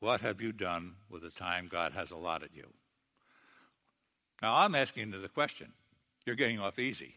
What 0.00 0.22
have 0.22 0.40
you 0.40 0.52
done 0.52 0.94
with 1.08 1.22
the 1.22 1.30
time 1.30 1.68
God 1.70 1.92
has 1.92 2.10
allotted 2.10 2.50
you? 2.54 2.72
Now, 4.42 4.56
I'm 4.56 4.74
asking 4.74 5.12
you 5.12 5.20
the 5.20 5.28
question. 5.28 5.72
You're 6.26 6.36
getting 6.36 6.58
off 6.58 6.78
easy. 6.78 7.14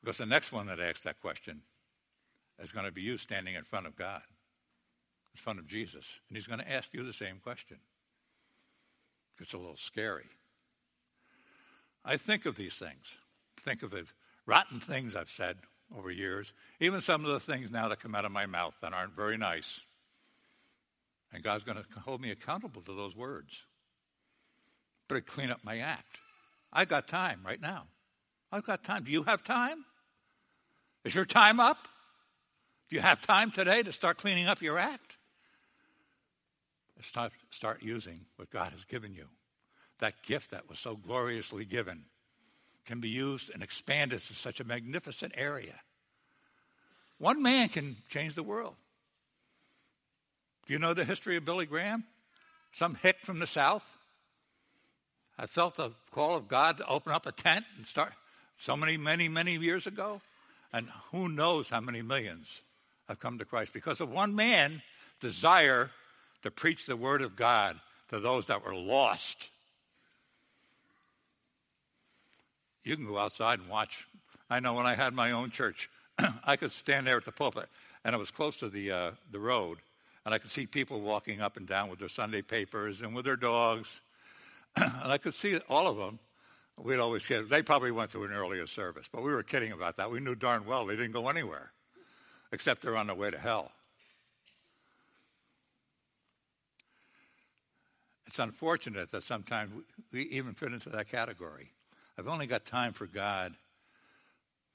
Because 0.00 0.16
the 0.16 0.26
next 0.26 0.52
one 0.52 0.66
that 0.68 0.80
asks 0.80 1.00
that 1.00 1.20
question 1.20 1.62
is 2.62 2.72
going 2.72 2.86
to 2.86 2.92
be 2.92 3.02
you 3.02 3.18
standing 3.18 3.56
in 3.56 3.64
front 3.64 3.86
of 3.86 3.96
God. 3.96 4.22
in 5.34 5.38
front 5.38 5.58
of 5.58 5.66
Jesus, 5.66 6.20
and 6.28 6.36
he's 6.36 6.46
going 6.46 6.60
to 6.60 6.70
ask 6.70 6.92
you 6.92 7.02
the 7.02 7.12
same 7.12 7.38
question. 7.42 7.78
It's 9.38 9.54
a 9.54 9.58
little 9.58 9.76
scary. 9.76 10.28
I 12.04 12.16
think 12.16 12.46
of 12.46 12.56
these 12.56 12.74
things, 12.74 13.16
think 13.58 13.82
of 13.82 13.90
the 13.90 14.04
rotten 14.46 14.80
things 14.80 15.16
I've 15.16 15.30
said 15.30 15.58
over 15.96 16.10
years, 16.10 16.52
even 16.80 17.00
some 17.00 17.24
of 17.24 17.30
the 17.30 17.40
things 17.40 17.70
now 17.70 17.88
that 17.88 18.00
come 18.00 18.14
out 18.14 18.24
of 18.24 18.32
my 18.32 18.46
mouth 18.46 18.76
that 18.82 18.92
aren't 18.92 19.14
very 19.14 19.36
nice. 19.36 19.80
And 21.32 21.42
God's 21.42 21.64
going 21.64 21.78
to 21.78 22.00
hold 22.00 22.20
me 22.20 22.30
accountable 22.30 22.82
to 22.82 22.92
those 22.92 23.16
words. 23.16 23.64
Better 25.08 25.20
clean 25.20 25.50
up 25.50 25.60
my 25.62 25.78
act. 25.78 26.18
I 26.72 26.84
got 26.84 27.08
time 27.08 27.40
right 27.44 27.60
now. 27.60 27.84
I've 28.50 28.64
got 28.64 28.84
time. 28.84 29.04
Do 29.04 29.12
you 29.12 29.22
have 29.24 29.42
time? 29.42 29.84
Is 31.04 31.14
your 31.14 31.24
time 31.24 31.60
up? 31.60 31.88
Do 32.88 32.96
you 32.96 33.02
have 33.02 33.20
time 33.20 33.50
today 33.50 33.82
to 33.82 33.92
start 33.92 34.18
cleaning 34.18 34.46
up 34.46 34.60
your 34.60 34.78
act? 34.78 35.16
Start, 37.00 37.32
start 37.50 37.82
using 37.82 38.26
what 38.36 38.50
God 38.50 38.70
has 38.70 38.84
given 38.84 39.12
you. 39.12 39.26
That 39.98 40.22
gift 40.22 40.52
that 40.52 40.68
was 40.68 40.78
so 40.78 40.94
gloriously 40.94 41.64
given 41.64 42.04
can 42.84 43.00
be 43.00 43.08
used 43.08 43.50
and 43.52 43.62
expanded 43.62 44.20
to 44.20 44.34
such 44.34 44.60
a 44.60 44.64
magnificent 44.64 45.32
area. 45.36 45.80
One 47.18 47.42
man 47.42 47.68
can 47.68 47.96
change 48.08 48.34
the 48.34 48.42
world. 48.42 48.74
Do 50.66 50.72
you 50.72 50.78
know 50.78 50.94
the 50.94 51.04
history 51.04 51.36
of 51.36 51.44
Billy 51.44 51.66
Graham? 51.66 52.04
Some 52.72 52.94
hick 52.94 53.16
from 53.22 53.38
the 53.38 53.46
South. 53.46 53.96
I 55.42 55.46
felt 55.46 55.74
the 55.74 55.90
call 56.12 56.36
of 56.36 56.46
God 56.46 56.76
to 56.76 56.86
open 56.86 57.10
up 57.10 57.26
a 57.26 57.32
tent 57.32 57.64
and 57.76 57.84
start 57.84 58.12
so 58.54 58.76
many, 58.76 58.96
many, 58.96 59.28
many 59.28 59.56
years 59.56 59.88
ago. 59.88 60.20
And 60.72 60.88
who 61.10 61.28
knows 61.28 61.68
how 61.68 61.80
many 61.80 62.00
millions 62.00 62.60
have 63.08 63.18
come 63.18 63.38
to 63.38 63.44
Christ 63.44 63.72
because 63.72 64.00
of 64.00 64.08
one 64.08 64.36
man 64.36 64.82
desire 65.18 65.90
to 66.44 66.52
preach 66.52 66.86
the 66.86 66.94
word 66.94 67.22
of 67.22 67.34
God 67.34 67.80
to 68.10 68.20
those 68.20 68.46
that 68.46 68.64
were 68.64 68.74
lost. 68.74 69.48
You 72.84 72.94
can 72.94 73.06
go 73.06 73.18
outside 73.18 73.58
and 73.58 73.68
watch. 73.68 74.06
I 74.48 74.60
know 74.60 74.74
when 74.74 74.86
I 74.86 74.94
had 74.94 75.12
my 75.12 75.32
own 75.32 75.50
church, 75.50 75.90
I 76.44 76.54
could 76.54 76.70
stand 76.70 77.08
there 77.08 77.16
at 77.16 77.24
the 77.24 77.32
pulpit, 77.32 77.68
and 78.04 78.14
it 78.14 78.18
was 78.18 78.30
close 78.30 78.58
to 78.58 78.68
the, 78.68 78.92
uh, 78.92 79.10
the 79.32 79.40
road, 79.40 79.78
and 80.24 80.32
I 80.32 80.38
could 80.38 80.52
see 80.52 80.66
people 80.66 81.00
walking 81.00 81.40
up 81.40 81.56
and 81.56 81.66
down 81.66 81.90
with 81.90 81.98
their 81.98 82.08
Sunday 82.08 82.42
papers 82.42 83.02
and 83.02 83.12
with 83.12 83.24
their 83.24 83.34
dogs. 83.34 84.00
And 84.76 85.12
I 85.12 85.18
could 85.18 85.34
see 85.34 85.58
all 85.68 85.86
of 85.86 85.96
them. 85.96 86.18
We'd 86.78 86.98
always 86.98 87.24
kid. 87.24 87.48
They 87.48 87.62
probably 87.62 87.90
went 87.90 88.10
to 88.12 88.24
an 88.24 88.32
earlier 88.32 88.66
service, 88.66 89.08
but 89.12 89.22
we 89.22 89.30
were 89.30 89.42
kidding 89.42 89.72
about 89.72 89.96
that. 89.96 90.10
We 90.10 90.20
knew 90.20 90.34
darn 90.34 90.64
well 90.64 90.86
they 90.86 90.96
didn't 90.96 91.12
go 91.12 91.28
anywhere, 91.28 91.72
except 92.50 92.82
they're 92.82 92.96
on 92.96 93.06
their 93.06 93.16
way 93.16 93.30
to 93.30 93.38
hell. 93.38 93.72
It's 98.26 98.38
unfortunate 98.38 99.10
that 99.10 99.22
sometimes 99.22 99.84
we 100.10 100.22
even 100.22 100.54
fit 100.54 100.72
into 100.72 100.88
that 100.88 101.10
category. 101.10 101.72
I've 102.18 102.28
only 102.28 102.46
got 102.46 102.64
time 102.64 102.94
for 102.94 103.06
God 103.06 103.54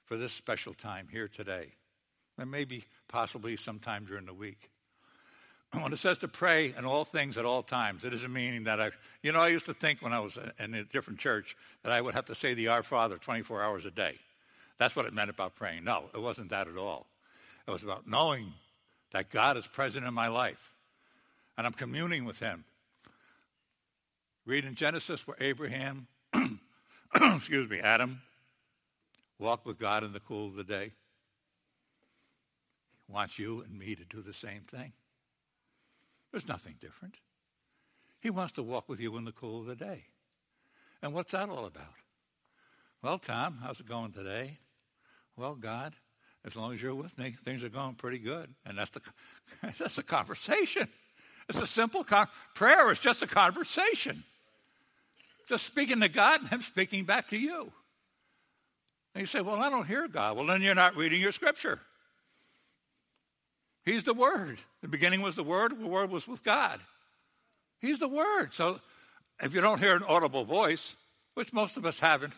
for 0.06 0.16
this 0.16 0.32
special 0.32 0.76
time 0.76 1.08
here 1.12 1.28
today, 1.28 1.72
and 2.38 2.52
maybe 2.52 2.86
possibly 3.08 3.58
sometime 3.58 4.06
during 4.06 4.26
the 4.28 4.34
week. 4.34 4.70
When 5.82 5.92
it 5.92 5.98
says 5.98 6.20
to 6.20 6.28
pray 6.28 6.74
in 6.78 6.86
all 6.86 7.06
things 7.06 7.38
at 7.38 7.46
all 7.46 7.62
times, 7.62 8.06
it 8.06 8.14
isn't 8.14 8.32
meaning 8.32 8.64
that 8.66 8.80
I, 8.80 8.92
you 9.22 9.32
know, 9.32 9.40
I 9.40 9.50
used 9.50 9.66
to 9.66 9.74
think 9.74 10.02
when 10.02 10.14
I 10.14 10.20
was 10.20 10.38
in 10.60 10.74
a 10.74 10.84
different 10.84 11.20
church 11.20 11.58
that 11.84 11.92
I 11.92 12.00
would 12.00 12.14
have 12.14 12.26
to 12.26 12.36
say 12.36 12.54
the 12.54 12.70
Our 12.70 12.84
Father 12.84 13.18
24 13.18 13.62
hours 13.62 13.86
a 13.86 13.92
day. 13.92 14.14
That's 14.78 14.96
what 14.96 15.06
it 15.06 15.14
meant 15.14 15.30
about 15.30 15.56
praying. 15.56 15.84
No, 15.84 16.06
it 16.14 16.22
wasn't 16.22 16.50
that 16.52 16.68
at 16.68 16.78
all. 16.78 17.08
It 17.68 17.72
was 17.72 17.84
about 17.84 18.08
knowing 18.08 18.54
that 19.12 19.30
God 19.30 19.58
is 19.58 19.68
present 19.68 20.06
in 20.06 20.14
my 20.14 20.28
life 20.30 20.72
and 21.58 21.66
I'm 21.66 21.74
communing 21.74 22.26
with 22.26 22.40
Him. 22.40 22.64
Read 24.46 24.64
in 24.64 24.76
Genesis 24.76 25.28
where 25.28 25.38
Abraham, 25.42 26.08
excuse 27.16 27.70
me, 27.70 27.80
Adam 27.80 28.22
walked 29.40 29.66
with 29.66 29.78
God 29.78 30.04
in 30.04 30.14
the 30.14 30.20
cool 30.20 30.48
of 30.48 30.56
the 30.56 30.64
day. 30.64 30.92
He 33.08 33.14
wants 33.14 33.38
you 33.38 33.62
and 33.62 33.78
me 33.78 33.96
to 33.96 34.06
do 34.06 34.22
the 34.22 34.34
same 34.34 34.62
thing. 34.62 34.94
There's 36.32 36.48
nothing 36.48 36.76
different. 36.80 37.16
He 38.20 38.30
wants 38.30 38.54
to 38.54 38.64
walk 38.64 38.90
with 38.90 39.00
you 39.00 39.16
in 39.18 39.26
the 39.26 39.32
cool 39.32 39.62
of 39.62 39.68
the 39.68 39.76
day. 39.76 40.02
And 41.02 41.14
what's 41.14 41.32
that 41.32 41.50
all 41.50 41.66
about? 41.66 41.94
Well, 43.02 43.20
Tom, 43.20 43.60
how's 43.62 43.80
it 43.80 43.88
going 43.88 44.12
today? 44.12 44.58
Well, 45.36 45.56
God, 45.56 45.94
as 46.44 46.56
long 46.56 46.74
as 46.74 46.82
you're 46.82 46.96
with 46.96 47.18
me, 47.18 47.36
things 47.46 47.64
are 47.64 47.70
going 47.70 47.94
pretty 47.94 48.18
good. 48.18 48.54
And 48.66 48.78
that's 48.78 48.90
the 48.90 49.02
that's 49.78 49.98
a 49.98 50.04
conversation. 50.04 50.88
It's 51.48 51.62
a 51.62 51.68
simple 51.68 52.04
con- 52.04 52.28
prayer 52.56 52.92
is 52.92 53.00
just 53.00 53.24
a 53.24 53.28
conversation. 53.28 54.24
Just 55.48 55.66
speaking 55.66 56.02
to 56.02 56.10
God 56.10 56.42
and 56.42 56.50
Him 56.50 56.62
speaking 56.62 57.06
back 57.06 57.28
to 57.28 57.38
you. 57.38 57.72
And 59.14 59.22
you 59.22 59.26
say, 59.26 59.42
Well, 59.42 59.62
I 59.62 59.70
don't 59.70 59.88
hear 59.88 60.08
God. 60.08 60.36
Well, 60.36 60.46
then 60.48 60.62
you're 60.62 60.76
not 60.76 60.96
reading 60.96 61.22
your 61.22 61.32
scripture. 61.32 61.80
He's 63.88 64.04
the 64.04 64.14
Word. 64.14 64.60
The 64.82 64.90
beginning 64.90 65.22
was 65.22 65.36
the 65.36 65.44
Word, 65.44 65.80
the 65.80 65.88
Word 65.88 66.12
was 66.12 66.28
with 66.28 66.44
God. 66.44 66.82
He's 67.80 68.00
the 68.00 68.10
Word. 68.10 68.54
So 68.54 68.82
if 69.42 69.54
you 69.54 69.62
don't 69.62 69.80
hear 69.80 69.96
an 69.96 70.04
audible 70.04 70.44
voice, 70.44 70.98
which 71.36 71.54
most 71.54 71.78
of 71.78 71.86
us 71.86 72.02
haven't, 72.02 72.34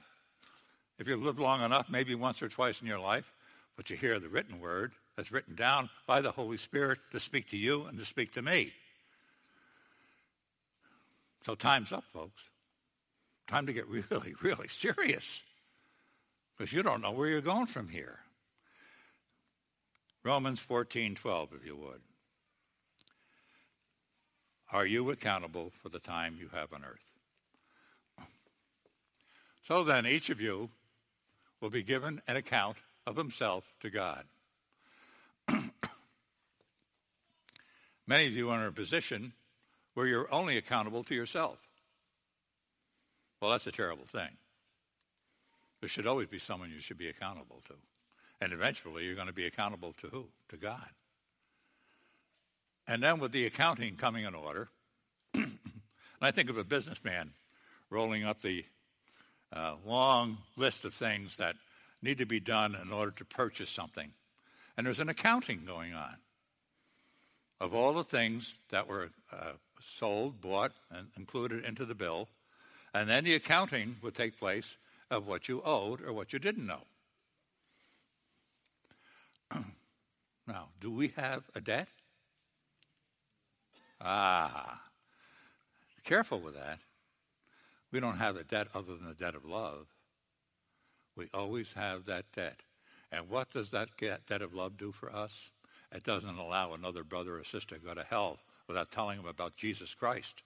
if 1.00 1.08
you've 1.08 1.24
lived 1.24 1.40
long 1.40 1.64
enough, 1.64 1.90
maybe 1.90 2.14
once 2.14 2.44
or 2.44 2.50
twice 2.50 2.82
in 2.82 2.88
your 2.88 3.00
life, 3.00 3.34
but 3.76 3.90
you 3.90 3.98
hear 3.98 4.20
the 4.20 4.30
written 4.30 4.60
Word 4.60 4.92
that's 5.16 5.32
written 5.32 5.56
down 5.56 5.90
by 6.06 6.22
the 6.22 6.30
Holy 6.30 6.58
Spirit 6.58 7.00
to 7.14 7.20
speak 7.20 7.50
to 7.50 7.58
you 7.58 7.86
and 7.86 7.98
to 7.98 8.06
speak 8.06 8.32
to 8.34 8.44
me. 8.44 8.72
So 11.48 11.56
time's 11.56 11.92
up, 11.92 12.04
folks. 12.14 12.44
Time 13.48 13.66
to 13.66 13.74
get 13.74 13.88
really, 14.12 14.36
really 14.44 14.68
serious 14.68 15.42
because 16.56 16.72
you 16.72 16.84
don't 16.84 17.02
know 17.02 17.12
where 17.12 17.28
you're 17.28 17.42
going 17.42 17.66
from 17.66 17.88
here. 17.88 18.20
Romans 20.24 20.60
14:12 20.60 21.54
if 21.54 21.66
you 21.66 21.76
would. 21.76 22.04
Are 24.72 24.86
you 24.86 25.10
accountable 25.10 25.72
for 25.72 25.90
the 25.90 26.00
time 26.00 26.38
you 26.38 26.50
have 26.50 26.74
on 26.74 26.84
earth? 26.84 27.10
So 29.62 29.84
then 29.84 30.06
each 30.06 30.30
of 30.30 30.42
you 30.42 30.70
will 31.62 31.70
be 31.70 31.84
given 31.84 32.22
an 32.28 32.36
account 32.36 32.78
of 33.06 33.16
himself 33.16 33.74
to 33.82 33.90
God. 33.90 34.26
Many 38.08 38.28
of 38.28 38.34
you 38.34 38.50
are 38.50 38.60
in 38.62 38.66
a 38.66 38.72
position 38.72 39.34
where 39.94 40.08
you're 40.08 40.34
only 40.34 40.58
accountable 40.58 41.04
to 41.04 41.16
yourself. 41.16 41.60
Well, 43.40 43.52
that's 43.52 43.68
a 43.68 43.72
terrible 43.72 44.06
thing. 44.06 44.38
There 45.80 45.90
should 45.90 46.08
always 46.08 46.28
be 46.28 46.40
someone 46.40 46.72
you 46.72 46.82
should 46.82 46.98
be 46.98 47.08
accountable 47.08 47.62
to. 47.68 47.76
And 48.42 48.54
eventually 48.54 49.06
you're 49.06 49.16
going 49.16 49.28
to 49.28 49.34
be 49.34 49.46
accountable 49.46 49.94
to 50.02 50.08
who? 50.08 50.28
To 50.50 50.58
God. 50.58 50.90
And 52.88 53.04
then 53.04 53.20
with 53.20 53.32
the 53.32 53.46
accounting 53.46 53.96
coming 53.96 54.24
in 54.24 54.34
order, 54.34 54.70
and 55.34 55.60
I 56.22 56.32
think 56.32 56.50
of 56.50 56.58
a 56.58 56.64
businessman 56.64 57.32
rolling 57.90 58.24
up 58.24 58.42
the 58.42 58.66
uh, 59.54 59.76
long 59.86 60.38
list 60.58 60.86
of 60.86 60.94
things 60.94 61.38
that 61.38 61.56
need 62.02 62.18
to 62.18 62.26
be 62.26 62.40
done 62.40 62.76
in 62.82 62.92
order 62.92 63.12
to 63.12 63.26
purchase 63.26 63.70
something. 63.70 64.12
And 64.78 64.86
there's 64.86 65.00
an 65.00 65.10
accounting 65.10 65.64
going 65.66 65.94
on 65.94 66.16
of 67.60 67.74
all 67.74 67.94
the 67.94 68.04
things 68.04 68.60
that 68.70 68.88
were 68.88 69.10
uh, 69.32 69.52
sold, 69.84 70.40
bought, 70.40 70.72
and 70.90 71.08
included 71.18 71.66
into 71.66 71.86
the 71.86 71.96
bill. 71.96 72.30
And 72.94 73.10
then 73.10 73.24
the 73.24 73.36
accounting 73.36 73.98
would 74.02 74.16
take 74.16 74.40
place 74.40 74.78
of 75.12 75.28
what 75.28 75.50
you 75.50 75.62
owed 75.64 76.02
or 76.02 76.14
what 76.14 76.34
you 76.34 76.40
didn't 76.40 76.66
know. 76.66 76.84
Now, 80.48 80.70
do 80.80 80.92
we 80.92 81.10
have 81.10 81.44
a 81.56 81.62
debt? 81.62 81.88
Ah, 84.02 84.82
careful 86.04 86.40
with 86.40 86.56
that. 86.56 86.80
We 87.92 88.00
don't 88.00 88.18
have 88.18 88.36
a 88.36 88.44
debt 88.44 88.68
other 88.74 88.96
than 88.96 89.08
the 89.08 89.14
debt 89.14 89.36
of 89.36 89.46
love. 89.46 89.88
We 91.16 91.28
always 91.34 91.74
have 91.74 92.06
that 92.06 92.26
debt. 92.34 92.62
And 93.12 93.28
what 93.30 93.50
does 93.52 93.72
that 93.72 93.90
debt 93.98 94.42
of 94.42 94.54
love 94.54 94.78
do 94.78 94.92
for 94.92 95.12
us? 95.14 95.50
It 95.92 96.04
doesn't 96.04 96.38
allow 96.38 96.74
another 96.74 97.04
brother 97.04 97.38
or 97.38 97.44
sister 97.44 97.76
to 97.76 97.82
go 97.82 97.94
to 97.96 98.04
hell 98.04 98.40
without 98.68 98.92
telling 98.92 99.18
them 99.18 99.28
about 99.28 99.56
Jesus 99.56 99.94
Christ. 99.94 100.44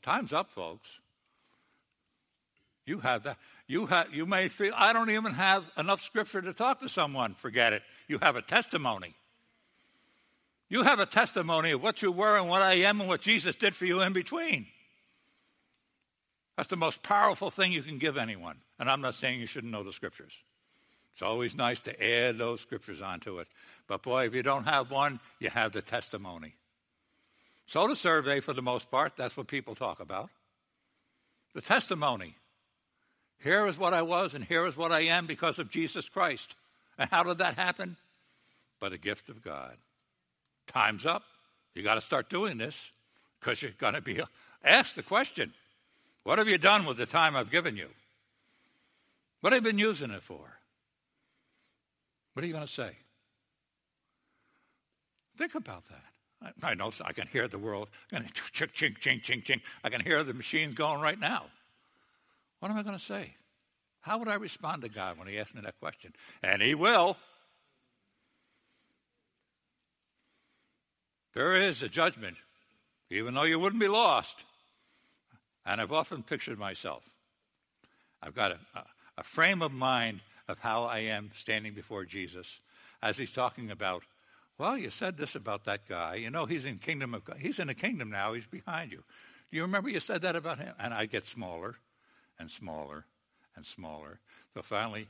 Time's 0.00 0.32
up, 0.32 0.50
folks. 0.50 1.00
You 2.86 2.98
have 2.98 3.22
that. 3.22 3.38
You, 3.66 3.86
have, 3.86 4.12
you 4.12 4.26
may 4.26 4.48
feel, 4.48 4.72
I 4.76 4.92
don't 4.92 5.10
even 5.10 5.32
have 5.32 5.64
enough 5.78 6.02
scripture 6.02 6.42
to 6.42 6.52
talk 6.52 6.80
to 6.80 6.88
someone. 6.88 7.34
Forget 7.34 7.72
it. 7.72 7.82
You 8.08 8.18
have 8.20 8.36
a 8.36 8.42
testimony. 8.42 9.14
You 10.68 10.82
have 10.82 11.00
a 11.00 11.06
testimony 11.06 11.70
of 11.70 11.82
what 11.82 12.02
you 12.02 12.12
were 12.12 12.36
and 12.38 12.48
what 12.48 12.62
I 12.62 12.74
am 12.74 13.00
and 13.00 13.08
what 13.08 13.20
Jesus 13.20 13.54
did 13.54 13.74
for 13.74 13.86
you 13.86 14.02
in 14.02 14.12
between. 14.12 14.66
That's 16.56 16.68
the 16.68 16.76
most 16.76 17.02
powerful 17.02 17.50
thing 17.50 17.72
you 17.72 17.82
can 17.82 17.98
give 17.98 18.16
anyone. 18.16 18.56
And 18.78 18.90
I'm 18.90 19.00
not 19.00 19.14
saying 19.14 19.40
you 19.40 19.46
shouldn't 19.46 19.72
know 19.72 19.82
the 19.82 19.92
scriptures. 19.92 20.36
It's 21.12 21.22
always 21.22 21.56
nice 21.56 21.80
to 21.82 22.04
add 22.04 22.38
those 22.38 22.60
scriptures 22.60 23.00
onto 23.00 23.38
it. 23.38 23.48
But 23.86 24.02
boy, 24.02 24.26
if 24.26 24.34
you 24.34 24.42
don't 24.42 24.64
have 24.64 24.90
one, 24.90 25.20
you 25.38 25.48
have 25.48 25.72
the 25.72 25.82
testimony. 25.82 26.54
So 27.66 27.86
the 27.86 27.96
survey, 27.96 28.40
for 28.40 28.52
the 28.52 28.62
most 28.62 28.90
part, 28.90 29.16
that's 29.16 29.36
what 29.36 29.46
people 29.46 29.74
talk 29.74 30.00
about. 30.00 30.30
The 31.54 31.60
testimony. 31.60 32.34
Here 33.44 33.66
is 33.66 33.78
what 33.78 33.92
I 33.92 34.00
was, 34.00 34.34
and 34.34 34.42
here 34.42 34.66
is 34.66 34.74
what 34.74 34.90
I 34.90 35.00
am 35.00 35.26
because 35.26 35.58
of 35.58 35.70
Jesus 35.70 36.08
Christ. 36.08 36.54
And 36.96 37.10
how 37.10 37.22
did 37.22 37.38
that 37.38 37.56
happen? 37.56 37.96
By 38.80 38.88
the 38.88 38.96
gift 38.96 39.28
of 39.28 39.44
God. 39.44 39.76
Time's 40.66 41.04
up. 41.04 41.24
You 41.74 41.82
got 41.82 41.96
to 41.96 42.00
start 42.00 42.30
doing 42.30 42.56
this 42.56 42.90
because 43.38 43.60
you're 43.60 43.72
going 43.72 43.92
to 43.92 44.00
be 44.00 44.18
asked 44.64 44.96
the 44.96 45.02
question 45.02 45.52
What 46.22 46.38
have 46.38 46.48
you 46.48 46.56
done 46.56 46.86
with 46.86 46.96
the 46.96 47.04
time 47.04 47.36
I've 47.36 47.50
given 47.50 47.76
you? 47.76 47.88
What 49.42 49.52
have 49.52 49.62
you 49.62 49.72
been 49.72 49.78
using 49.78 50.10
it 50.10 50.22
for? 50.22 50.58
What 52.32 52.44
are 52.44 52.46
you 52.46 52.54
going 52.54 52.66
to 52.66 52.72
say? 52.72 52.92
Think 55.36 55.54
about 55.54 55.84
that. 55.88 56.54
I, 56.62 56.70
I 56.70 56.74
know 56.74 56.90
I 57.04 57.12
can 57.12 57.26
hear 57.26 57.46
the 57.46 57.58
world. 57.58 57.90
Chink, 58.10 58.32
chink, 58.72 58.98
chink, 58.98 59.22
chink, 59.22 59.44
chink. 59.44 59.60
I 59.82 59.90
can 59.90 60.00
hear 60.00 60.24
the 60.24 60.32
machines 60.32 60.72
going 60.72 61.02
right 61.02 61.18
now. 61.18 61.44
What 62.60 62.70
am 62.70 62.76
I 62.76 62.82
going 62.82 62.96
to 62.96 63.02
say? 63.02 63.34
How 64.00 64.18
would 64.18 64.28
I 64.28 64.34
respond 64.34 64.82
to 64.82 64.88
God 64.88 65.18
when 65.18 65.28
He 65.28 65.38
asks 65.38 65.54
me 65.54 65.60
that 65.62 65.78
question? 65.80 66.12
And 66.42 66.60
He 66.60 66.74
will. 66.74 67.16
There 71.34 71.54
is 71.54 71.82
a 71.82 71.88
judgment, 71.88 72.36
even 73.10 73.34
though 73.34 73.42
you 73.42 73.58
wouldn't 73.58 73.80
be 73.80 73.88
lost. 73.88 74.44
And 75.66 75.80
I've 75.80 75.92
often 75.92 76.22
pictured 76.22 76.58
myself. 76.58 77.02
I've 78.22 78.34
got 78.34 78.52
a, 78.52 78.58
a, 78.74 78.84
a 79.18 79.22
frame 79.22 79.62
of 79.62 79.72
mind 79.72 80.20
of 80.48 80.58
how 80.60 80.84
I 80.84 80.98
am 80.98 81.30
standing 81.34 81.72
before 81.72 82.04
Jesus 82.04 82.60
as 83.02 83.18
he's 83.18 83.32
talking 83.32 83.70
about, 83.70 84.02
well, 84.58 84.78
you 84.78 84.90
said 84.90 85.16
this 85.16 85.34
about 85.34 85.64
that 85.64 85.88
guy. 85.88 86.16
You 86.16 86.30
know, 86.30 86.46
he's 86.46 86.64
in 86.64 86.78
kingdom 86.78 87.14
of 87.14 87.24
God. 87.24 87.38
He's 87.38 87.58
in 87.58 87.66
the 87.66 87.74
kingdom 87.74 88.10
now. 88.10 88.32
He's 88.34 88.46
behind 88.46 88.92
you. 88.92 89.02
Do 89.50 89.56
you 89.56 89.62
remember 89.62 89.88
you 89.88 90.00
said 90.00 90.22
that 90.22 90.36
about 90.36 90.58
him? 90.58 90.74
And 90.78 90.94
I 90.94 91.06
get 91.06 91.26
smaller 91.26 91.76
and 92.38 92.50
smaller 92.50 93.06
and 93.56 93.64
smaller. 93.64 94.18
So 94.54 94.62
finally, 94.62 95.08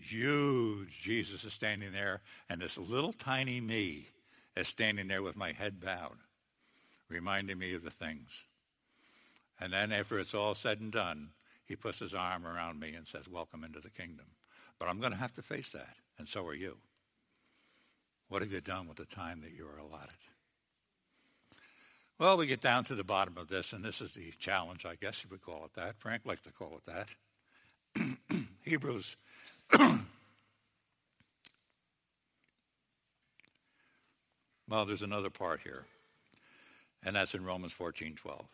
huge 0.00 1.00
Jesus 1.00 1.44
is 1.44 1.52
standing 1.52 1.92
there, 1.92 2.20
and 2.48 2.60
this 2.60 2.78
little 2.78 3.12
tiny 3.12 3.60
me 3.60 4.08
is 4.56 4.68
standing 4.68 5.08
there 5.08 5.22
with 5.22 5.36
my 5.36 5.52
head 5.52 5.80
bowed, 5.80 6.18
reminding 7.08 7.58
me 7.58 7.74
of 7.74 7.82
the 7.82 7.90
things. 7.90 8.44
And 9.60 9.72
then 9.72 9.92
after 9.92 10.18
it's 10.18 10.34
all 10.34 10.54
said 10.54 10.80
and 10.80 10.92
done, 10.92 11.30
he 11.66 11.76
puts 11.76 11.98
his 11.98 12.14
arm 12.14 12.46
around 12.46 12.80
me 12.80 12.94
and 12.94 13.06
says, 13.06 13.28
Welcome 13.28 13.64
into 13.64 13.80
the 13.80 13.90
kingdom. 13.90 14.26
But 14.78 14.88
I'm 14.88 15.00
going 15.00 15.12
to 15.12 15.18
have 15.18 15.34
to 15.34 15.42
face 15.42 15.70
that, 15.70 15.96
and 16.18 16.28
so 16.28 16.46
are 16.46 16.54
you. 16.54 16.76
What 18.28 18.42
have 18.42 18.52
you 18.52 18.60
done 18.60 18.86
with 18.86 18.98
the 18.98 19.06
time 19.06 19.40
that 19.40 19.52
you 19.56 19.66
are 19.66 19.78
allotted? 19.78 20.27
Well, 22.18 22.36
we 22.36 22.46
get 22.46 22.60
down 22.60 22.82
to 22.84 22.96
the 22.96 23.04
bottom 23.04 23.38
of 23.38 23.46
this, 23.48 23.72
and 23.72 23.84
this 23.84 24.00
is 24.00 24.14
the 24.14 24.32
challenge, 24.40 24.84
I 24.84 24.96
guess 24.96 25.22
you 25.22 25.30
would 25.30 25.42
call 25.42 25.64
it 25.64 25.74
that. 25.74 26.00
Frank 26.00 26.22
likes 26.24 26.40
to 26.42 26.52
call 26.52 26.76
it 26.78 26.84
that. 26.86 27.08
Hebrews. 28.64 29.16
well, 34.68 34.84
there's 34.84 35.02
another 35.02 35.30
part 35.30 35.60
here, 35.62 35.84
and 37.04 37.14
that's 37.14 37.36
in 37.36 37.44
Romans 37.44 37.72
14 37.72 38.16
12. 38.16 38.46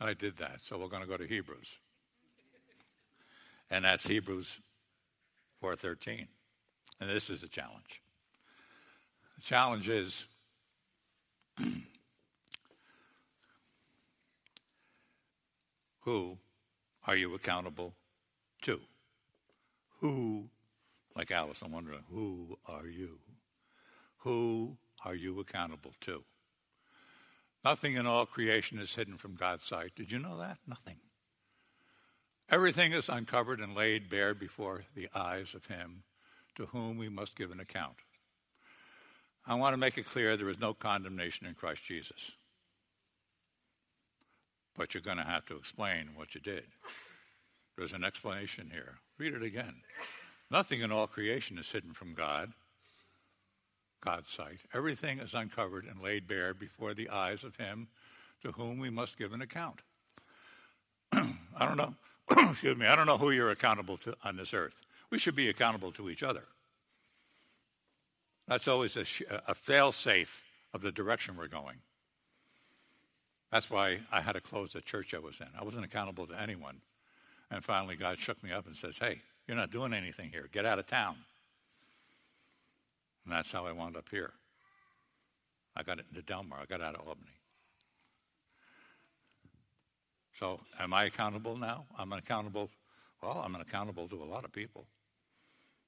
I 0.00 0.12
did 0.12 0.36
that, 0.38 0.60
so 0.62 0.76
we're 0.76 0.88
going 0.88 1.02
to 1.02 1.08
go 1.08 1.16
to 1.16 1.26
Hebrews. 1.26 1.78
And 3.70 3.84
that's 3.84 4.06
Hebrews 4.06 4.60
4:13. 5.62 6.26
And 7.00 7.08
this 7.10 7.30
is 7.30 7.40
the 7.40 7.48
challenge. 7.48 8.02
The 9.36 9.42
challenge 9.42 9.88
is 9.88 10.26
who 16.00 16.38
are 17.06 17.16
you 17.16 17.34
accountable 17.34 17.94
to? 18.62 18.80
Who, 20.00 20.50
like 21.16 21.30
Alice, 21.30 21.62
I'm 21.62 21.72
wondering, 21.72 22.04
who 22.10 22.58
are 22.66 22.86
you? 22.86 23.18
Who 24.18 24.76
are 25.04 25.14
you 25.14 25.40
accountable 25.40 25.92
to? 26.02 26.24
Nothing 27.64 27.94
in 27.94 28.06
all 28.06 28.26
creation 28.26 28.78
is 28.78 28.94
hidden 28.94 29.16
from 29.16 29.34
God's 29.34 29.64
sight. 29.64 29.92
Did 29.96 30.12
you 30.12 30.18
know 30.18 30.38
that? 30.38 30.58
Nothing. 30.66 30.96
Everything 32.50 32.92
is 32.92 33.08
uncovered 33.08 33.60
and 33.60 33.74
laid 33.74 34.10
bare 34.10 34.34
before 34.34 34.84
the 34.94 35.08
eyes 35.14 35.54
of 35.54 35.66
Him 35.66 36.02
to 36.56 36.66
whom 36.66 36.98
we 36.98 37.08
must 37.08 37.36
give 37.36 37.50
an 37.50 37.60
account. 37.60 37.96
I 39.46 39.54
want 39.54 39.74
to 39.74 39.78
make 39.78 39.98
it 39.98 40.06
clear 40.06 40.36
there 40.36 40.48
is 40.48 40.60
no 40.60 40.72
condemnation 40.72 41.46
in 41.46 41.54
Christ 41.54 41.84
Jesus. 41.84 42.32
But 44.76 44.94
you're 44.94 45.02
going 45.02 45.18
to 45.18 45.24
have 45.24 45.44
to 45.46 45.56
explain 45.56 46.10
what 46.14 46.34
you 46.34 46.40
did. 46.40 46.64
There's 47.76 47.92
an 47.92 48.04
explanation 48.04 48.70
here. 48.72 48.94
Read 49.18 49.34
it 49.34 49.42
again. 49.42 49.74
Nothing 50.50 50.80
in 50.80 50.92
all 50.92 51.06
creation 51.06 51.58
is 51.58 51.70
hidden 51.70 51.92
from 51.92 52.14
God. 52.14 52.52
God's 54.00 54.30
sight. 54.30 54.60
Everything 54.72 55.18
is 55.18 55.34
uncovered 55.34 55.86
and 55.86 56.00
laid 56.02 56.26
bare 56.26 56.54
before 56.54 56.94
the 56.94 57.08
eyes 57.08 57.42
of 57.42 57.56
Him 57.56 57.88
to 58.42 58.52
whom 58.52 58.78
we 58.78 58.90
must 58.90 59.18
give 59.18 59.32
an 59.32 59.42
account. 59.42 59.80
I 61.12 61.34
don't 61.60 61.76
know. 61.76 61.94
Excuse 62.50 62.76
me. 62.76 62.86
I 62.86 62.96
don't 62.96 63.06
know 63.06 63.18
who 63.18 63.30
you're 63.30 63.50
accountable 63.50 63.96
to 63.98 64.14
on 64.22 64.36
this 64.36 64.52
earth. 64.52 64.80
We 65.10 65.18
should 65.18 65.34
be 65.34 65.48
accountable 65.48 65.92
to 65.92 66.10
each 66.10 66.22
other. 66.22 66.44
That's 68.46 68.68
always 68.68 68.96
a, 68.96 69.04
a 69.48 69.54
fail 69.54 69.92
safe 69.92 70.42
of 70.72 70.82
the 70.82 70.92
direction 70.92 71.36
we're 71.36 71.48
going. 71.48 71.78
That's 73.50 73.70
why 73.70 74.00
I 74.10 74.20
had 74.20 74.32
to 74.32 74.40
close 74.40 74.72
the 74.72 74.80
church 74.80 75.14
I 75.14 75.18
was 75.18 75.40
in. 75.40 75.46
I 75.58 75.64
wasn't 75.64 75.84
accountable 75.84 76.26
to 76.26 76.38
anyone. 76.40 76.80
And 77.50 77.62
finally, 77.62 77.96
God 77.96 78.18
shook 78.18 78.42
me 78.42 78.52
up 78.52 78.66
and 78.66 78.74
says, 78.74 78.98
Hey, 78.98 79.20
you're 79.46 79.56
not 79.56 79.70
doing 79.70 79.94
anything 79.94 80.30
here. 80.30 80.48
Get 80.50 80.66
out 80.66 80.78
of 80.78 80.86
town. 80.86 81.16
And 83.24 83.32
that's 83.32 83.52
how 83.52 83.64
I 83.64 83.72
wound 83.72 83.96
up 83.96 84.08
here. 84.10 84.32
I 85.76 85.82
got 85.82 85.98
into 85.98 86.22
Delmar. 86.22 86.58
I 86.60 86.66
got 86.66 86.80
out 86.80 86.94
of 86.94 87.06
Albany. 87.06 87.30
So 90.38 90.60
am 90.80 90.92
I 90.92 91.04
accountable 91.04 91.56
now? 91.56 91.86
I'm 91.96 92.12
accountable. 92.12 92.70
Well, 93.22 93.42
I'm 93.44 93.54
accountable 93.54 94.08
to 94.08 94.22
a 94.22 94.24
lot 94.24 94.44
of 94.44 94.52
people. 94.52 94.86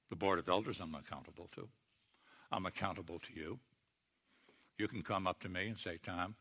The 0.08 0.16
Board 0.16 0.38
of 0.38 0.48
Elders 0.48 0.80
I'm 0.80 0.94
accountable 0.94 1.48
to. 1.56 1.68
I'm 2.50 2.66
accountable 2.66 3.18
to 3.18 3.34
you. 3.34 3.58
You 4.78 4.88
can 4.88 5.02
come 5.02 5.26
up 5.26 5.40
to 5.40 5.48
me 5.48 5.68
and 5.68 5.78
say, 5.78 5.96
Tom, 6.02 6.36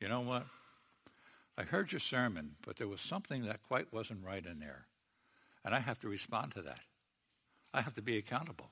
you 0.00 0.08
know 0.08 0.20
what? 0.20 0.44
I 1.56 1.62
heard 1.62 1.90
your 1.90 2.00
sermon, 2.00 2.56
but 2.64 2.76
there 2.76 2.86
was 2.86 3.00
something 3.00 3.44
that 3.44 3.62
quite 3.62 3.92
wasn't 3.92 4.24
right 4.24 4.44
in 4.44 4.60
there. 4.60 4.86
And 5.64 5.74
I 5.74 5.80
have 5.80 5.98
to 6.00 6.08
respond 6.08 6.52
to 6.52 6.62
that. 6.62 6.80
I 7.74 7.80
have 7.80 7.94
to 7.94 8.02
be 8.02 8.16
accountable 8.16 8.70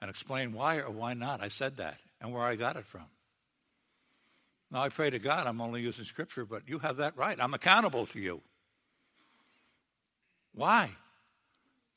and 0.00 0.10
explain 0.10 0.52
why 0.52 0.78
or 0.78 0.90
why 0.90 1.14
not 1.14 1.40
I 1.40 1.48
said 1.48 1.76
that 1.76 1.98
and 2.20 2.32
where 2.32 2.42
I 2.42 2.56
got 2.56 2.76
it 2.76 2.84
from. 2.84 3.06
Now, 4.70 4.82
I 4.82 4.88
pray 4.88 5.08
to 5.10 5.18
God 5.18 5.46
I'm 5.46 5.60
only 5.60 5.80
using 5.80 6.04
Scripture, 6.04 6.44
but 6.44 6.68
you 6.68 6.80
have 6.80 6.98
that 6.98 7.16
right. 7.16 7.38
I'm 7.40 7.54
accountable 7.54 8.06
to 8.06 8.20
you. 8.20 8.42
Why? 10.52 10.90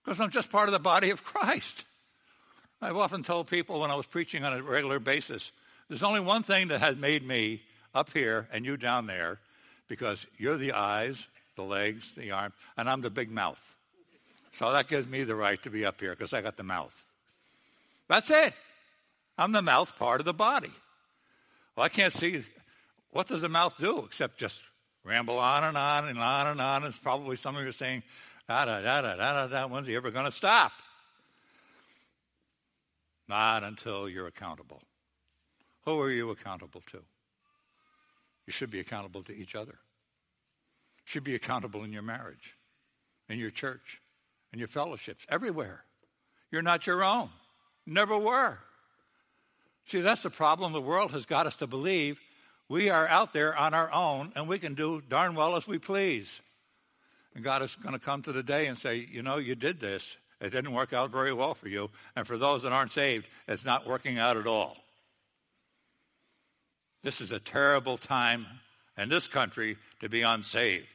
Because 0.03 0.21
I'm 0.21 0.29
just 0.29 0.49
part 0.49 0.69
of 0.69 0.73
the 0.73 0.79
body 0.79 1.09
of 1.09 1.23
Christ. 1.23 1.85
I've 2.81 2.97
often 2.97 3.21
told 3.23 3.47
people 3.47 3.79
when 3.79 3.91
I 3.91 3.95
was 3.95 4.07
preaching 4.07 4.43
on 4.43 4.53
a 4.53 4.63
regular 4.63 4.99
basis 4.99 5.51
there's 5.91 6.03
only 6.03 6.21
one 6.21 6.41
thing 6.41 6.69
that 6.69 6.79
has 6.79 6.95
made 6.95 7.27
me 7.27 7.61
up 7.93 8.13
here 8.13 8.47
and 8.53 8.63
you 8.63 8.77
down 8.77 9.07
there 9.07 9.39
because 9.89 10.25
you're 10.37 10.55
the 10.55 10.71
eyes, 10.71 11.27
the 11.57 11.63
legs, 11.63 12.15
the 12.15 12.31
arms, 12.31 12.55
and 12.77 12.89
I'm 12.89 13.01
the 13.01 13.09
big 13.09 13.29
mouth. 13.29 13.75
So 14.53 14.71
that 14.71 14.87
gives 14.87 15.09
me 15.09 15.25
the 15.25 15.35
right 15.35 15.61
to 15.63 15.69
be 15.69 15.85
up 15.85 15.99
here 15.99 16.11
because 16.11 16.31
I 16.31 16.41
got 16.41 16.55
the 16.55 16.63
mouth. 16.63 17.03
That's 18.07 18.31
it. 18.31 18.53
I'm 19.37 19.51
the 19.51 19.61
mouth 19.61 19.99
part 19.99 20.21
of 20.21 20.25
the 20.25 20.33
body. 20.33 20.71
Well, 21.75 21.85
I 21.85 21.89
can't 21.89 22.13
see 22.13 22.45
what 23.11 23.27
does 23.27 23.41
the 23.41 23.49
mouth 23.49 23.77
do 23.77 24.05
except 24.05 24.37
just 24.37 24.63
ramble 25.03 25.39
on 25.39 25.65
and 25.65 25.77
on 25.77 26.07
and 26.07 26.19
on 26.19 26.47
and 26.47 26.61
on. 26.61 26.83
And 26.83 26.85
it's 26.85 26.99
probably 26.99 27.35
some 27.35 27.57
of 27.57 27.65
you 27.65 27.71
saying, 27.73 28.03
da 28.47 28.63
da 28.63 28.81
da 28.81 29.01
da 29.01 29.15
da 29.17 29.33
da 29.33 29.47
da. 29.47 29.67
When's 29.67 29.87
he 29.87 29.95
ever 29.97 30.09
going 30.09 30.25
to 30.25 30.31
stop? 30.31 30.71
Not 33.31 33.63
until 33.63 34.09
you're 34.09 34.27
accountable. 34.27 34.81
Who 35.85 35.97
are 36.01 36.11
you 36.11 36.31
accountable 36.31 36.81
to? 36.91 36.97
You 38.45 38.51
should 38.51 38.69
be 38.69 38.81
accountable 38.81 39.23
to 39.23 39.33
each 39.33 39.55
other. 39.55 39.71
You 39.71 41.05
should 41.05 41.23
be 41.23 41.35
accountable 41.35 41.85
in 41.85 41.93
your 41.93 42.01
marriage, 42.01 42.57
in 43.29 43.39
your 43.39 43.49
church, 43.49 44.01
in 44.51 44.59
your 44.59 44.67
fellowships, 44.67 45.25
everywhere. 45.29 45.85
You're 46.51 46.61
not 46.61 46.85
your 46.85 47.05
own. 47.05 47.29
Never 47.87 48.17
were. 48.17 48.57
See, 49.85 50.01
that's 50.01 50.23
the 50.23 50.29
problem 50.29 50.73
the 50.73 50.81
world 50.81 51.11
has 51.11 51.25
got 51.25 51.47
us 51.47 51.55
to 51.57 51.67
believe. 51.67 52.19
We 52.67 52.89
are 52.89 53.07
out 53.07 53.31
there 53.31 53.55
on 53.55 53.73
our 53.73 53.93
own 53.93 54.33
and 54.35 54.49
we 54.49 54.59
can 54.59 54.73
do 54.73 55.01
darn 55.07 55.35
well 55.35 55.55
as 55.55 55.65
we 55.65 55.77
please. 55.77 56.41
And 57.33 57.45
God 57.45 57.61
is 57.61 57.77
going 57.77 57.93
to 57.93 58.05
come 58.05 58.23
to 58.23 58.33
the 58.33 58.43
day 58.43 58.67
and 58.67 58.77
say, 58.77 59.07
you 59.09 59.23
know, 59.23 59.37
you 59.37 59.55
did 59.55 59.79
this. 59.79 60.17
It 60.41 60.49
didn't 60.49 60.73
work 60.73 60.91
out 60.91 61.11
very 61.11 61.31
well 61.31 61.53
for 61.53 61.69
you. 61.69 61.91
And 62.15 62.25
for 62.25 62.37
those 62.37 62.63
that 62.63 62.73
aren't 62.73 62.91
saved, 62.91 63.29
it's 63.47 63.63
not 63.63 63.87
working 63.87 64.17
out 64.17 64.37
at 64.37 64.47
all. 64.47 64.77
This 67.03 67.21
is 67.21 67.31
a 67.31 67.39
terrible 67.39 67.97
time 67.97 68.45
in 68.97 69.09
this 69.09 69.27
country 69.27 69.77
to 69.99 70.09
be 70.09 70.23
unsaved. 70.23 70.87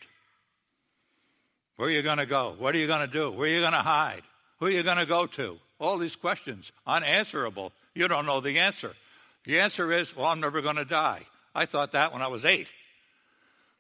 Where 1.77 1.89
are 1.89 1.93
you 1.93 2.03
going 2.03 2.19
to 2.19 2.27
go? 2.27 2.55
What 2.59 2.75
are 2.75 2.79
you 2.79 2.87
going 2.87 3.07
to 3.07 3.13
do? 3.13 3.31
Where 3.31 3.49
are 3.49 3.53
you 3.53 3.61
going 3.61 3.73
to 3.73 3.79
hide? 3.79 4.23
Who 4.59 4.67
are 4.67 4.71
you 4.71 4.83
going 4.83 4.99
to 4.99 5.07
go 5.07 5.27
to? 5.27 5.59
All 5.79 5.99
these 5.99 6.17
questions, 6.17 6.73
unanswerable. 6.87 7.73
You 7.95 8.09
don't 8.09 8.27
know 8.27 8.41
the 8.41 8.59
answer. 8.59 8.95
The 9.45 9.61
answer 9.61 9.93
is, 9.93 10.17
well, 10.17 10.27
I'm 10.27 10.41
never 10.41 10.61
going 10.61 10.77
to 10.77 10.85
die. 10.85 11.23
I 11.55 11.67
thought 11.67 11.93
that 11.93 12.13
when 12.13 12.23
I 12.23 12.29
was 12.29 12.45
eight. 12.45 12.73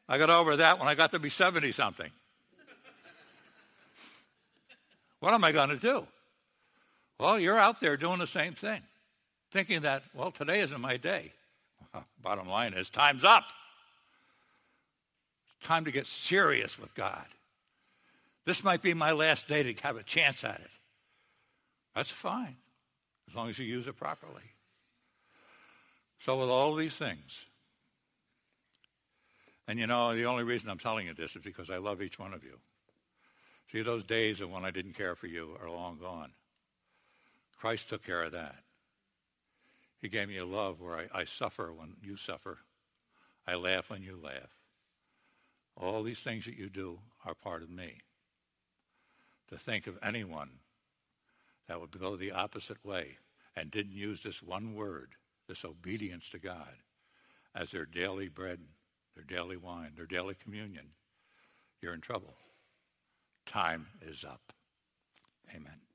I 0.09 0.19
got 0.19 0.31
over 0.31 0.57
that 0.57 0.79
when 0.79 0.89
I 0.89 0.95
got 0.95 1.11
to 1.13 1.19
be 1.19 1.31
70 1.31 1.73
something. 1.73 2.11
What 5.27 5.35
am 5.35 5.43
I 5.43 5.51
going 5.51 5.71
to 5.71 5.77
do? 5.77 6.07
Well, 7.19 7.37
you're 7.37 7.59
out 7.59 7.81
there 7.81 7.97
doing 7.97 8.21
the 8.21 8.29
same 8.29 8.55
thing, 8.55 8.81
thinking 9.51 9.81
that, 9.81 10.05
well, 10.15 10.31
today 10.31 10.61
isn't 10.61 10.81
my 10.81 10.99
day. 10.99 11.33
Bottom 12.23 12.49
line 12.49 12.75
is, 12.75 12.91
time's 12.91 13.25
up. 13.25 13.43
It's 15.45 15.67
time 15.67 15.85
to 15.85 15.91
get 15.91 16.07
serious 16.07 16.79
with 16.79 16.95
God. 16.95 17.27
This 18.45 18.63
might 18.63 18.83
be 18.83 18.95
my 18.95 19.11
last 19.11 19.49
day 19.49 19.65
to 19.65 19.83
have 19.83 19.97
a 19.97 20.05
chance 20.05 20.45
at 20.45 20.61
it. 20.61 20.71
That's 21.97 22.13
fine, 22.13 22.55
as 23.29 23.35
long 23.35 23.49
as 23.49 23.59
you 23.59 23.67
use 23.67 23.89
it 23.89 23.97
properly. 23.97 24.53
So, 26.21 26.39
with 26.39 26.51
all 26.51 26.73
these 26.77 26.95
things, 26.95 27.47
and 29.67 29.77
you 29.81 29.89
know, 29.89 30.15
the 30.15 30.27
only 30.27 30.45
reason 30.45 30.71
I'm 30.71 30.79
telling 30.79 31.09
you 31.09 31.15
this 31.15 31.35
is 31.35 31.43
because 31.43 31.69
I 31.69 31.79
love 31.79 32.01
each 32.01 32.17
one 32.17 32.33
of 32.33 32.45
you. 32.45 32.61
See, 33.71 33.83
those 33.83 34.05
days 34.05 34.41
of 34.41 34.51
when 34.51 34.65
I 34.65 34.71
didn't 34.71 34.95
care 34.95 35.17
for 35.17 35.27
you 35.27 35.57
are 35.61 35.71
long 35.71 35.99
gone. 35.99 36.33
Christ 37.59 37.89
took 37.89 38.05
care 38.05 38.23
of 38.23 38.33
that. 38.33 38.57
He 40.01 40.09
gave 40.09 40.29
me 40.29 40.37
a 40.37 40.47
love 40.47 40.81
where 40.81 40.97
I, 40.97 41.21
I 41.21 41.25
suffer 41.25 41.73
when 41.73 41.95
you 42.03 42.17
suffer. 42.17 42.59
I 43.47 43.55
laugh 43.57 43.91
when 43.91 44.03
you 44.03 44.19
laugh. 44.23 44.61
All 45.77 46.03
these 46.03 46.21
things 46.21 46.45
that 46.45 46.57
you 46.57 46.69
do 46.69 47.01
are 47.25 47.35
part 47.35 47.63
of 47.63 47.71
me. 47.71 48.01
To 49.49 49.59
think 49.59 49.87
of 49.87 49.99
anyone 50.03 50.51
that 51.69 51.81
would 51.81 51.99
go 51.99 52.17
the 52.17 52.33
opposite 52.33 52.85
way 52.85 53.19
and 53.55 53.71
didn't 53.71 53.93
use 53.93 54.23
this 54.23 54.43
one 54.43 54.75
word, 54.75 55.13
this 55.49 55.65
obedience 55.65 56.29
to 56.31 56.39
God, 56.39 56.77
as 57.55 57.71
their 57.71 57.87
daily 57.87 58.29
bread, 58.29 58.61
their 59.15 59.25
daily 59.25 59.57
wine, 59.57 59.93
their 59.97 60.07
daily 60.07 60.35
communion, 60.35 60.91
you're 61.81 61.95
in 61.95 62.01
trouble. 62.01 62.35
Time 63.47 63.87
is 64.03 64.25
up. 64.25 64.53
Amen. 65.55 65.86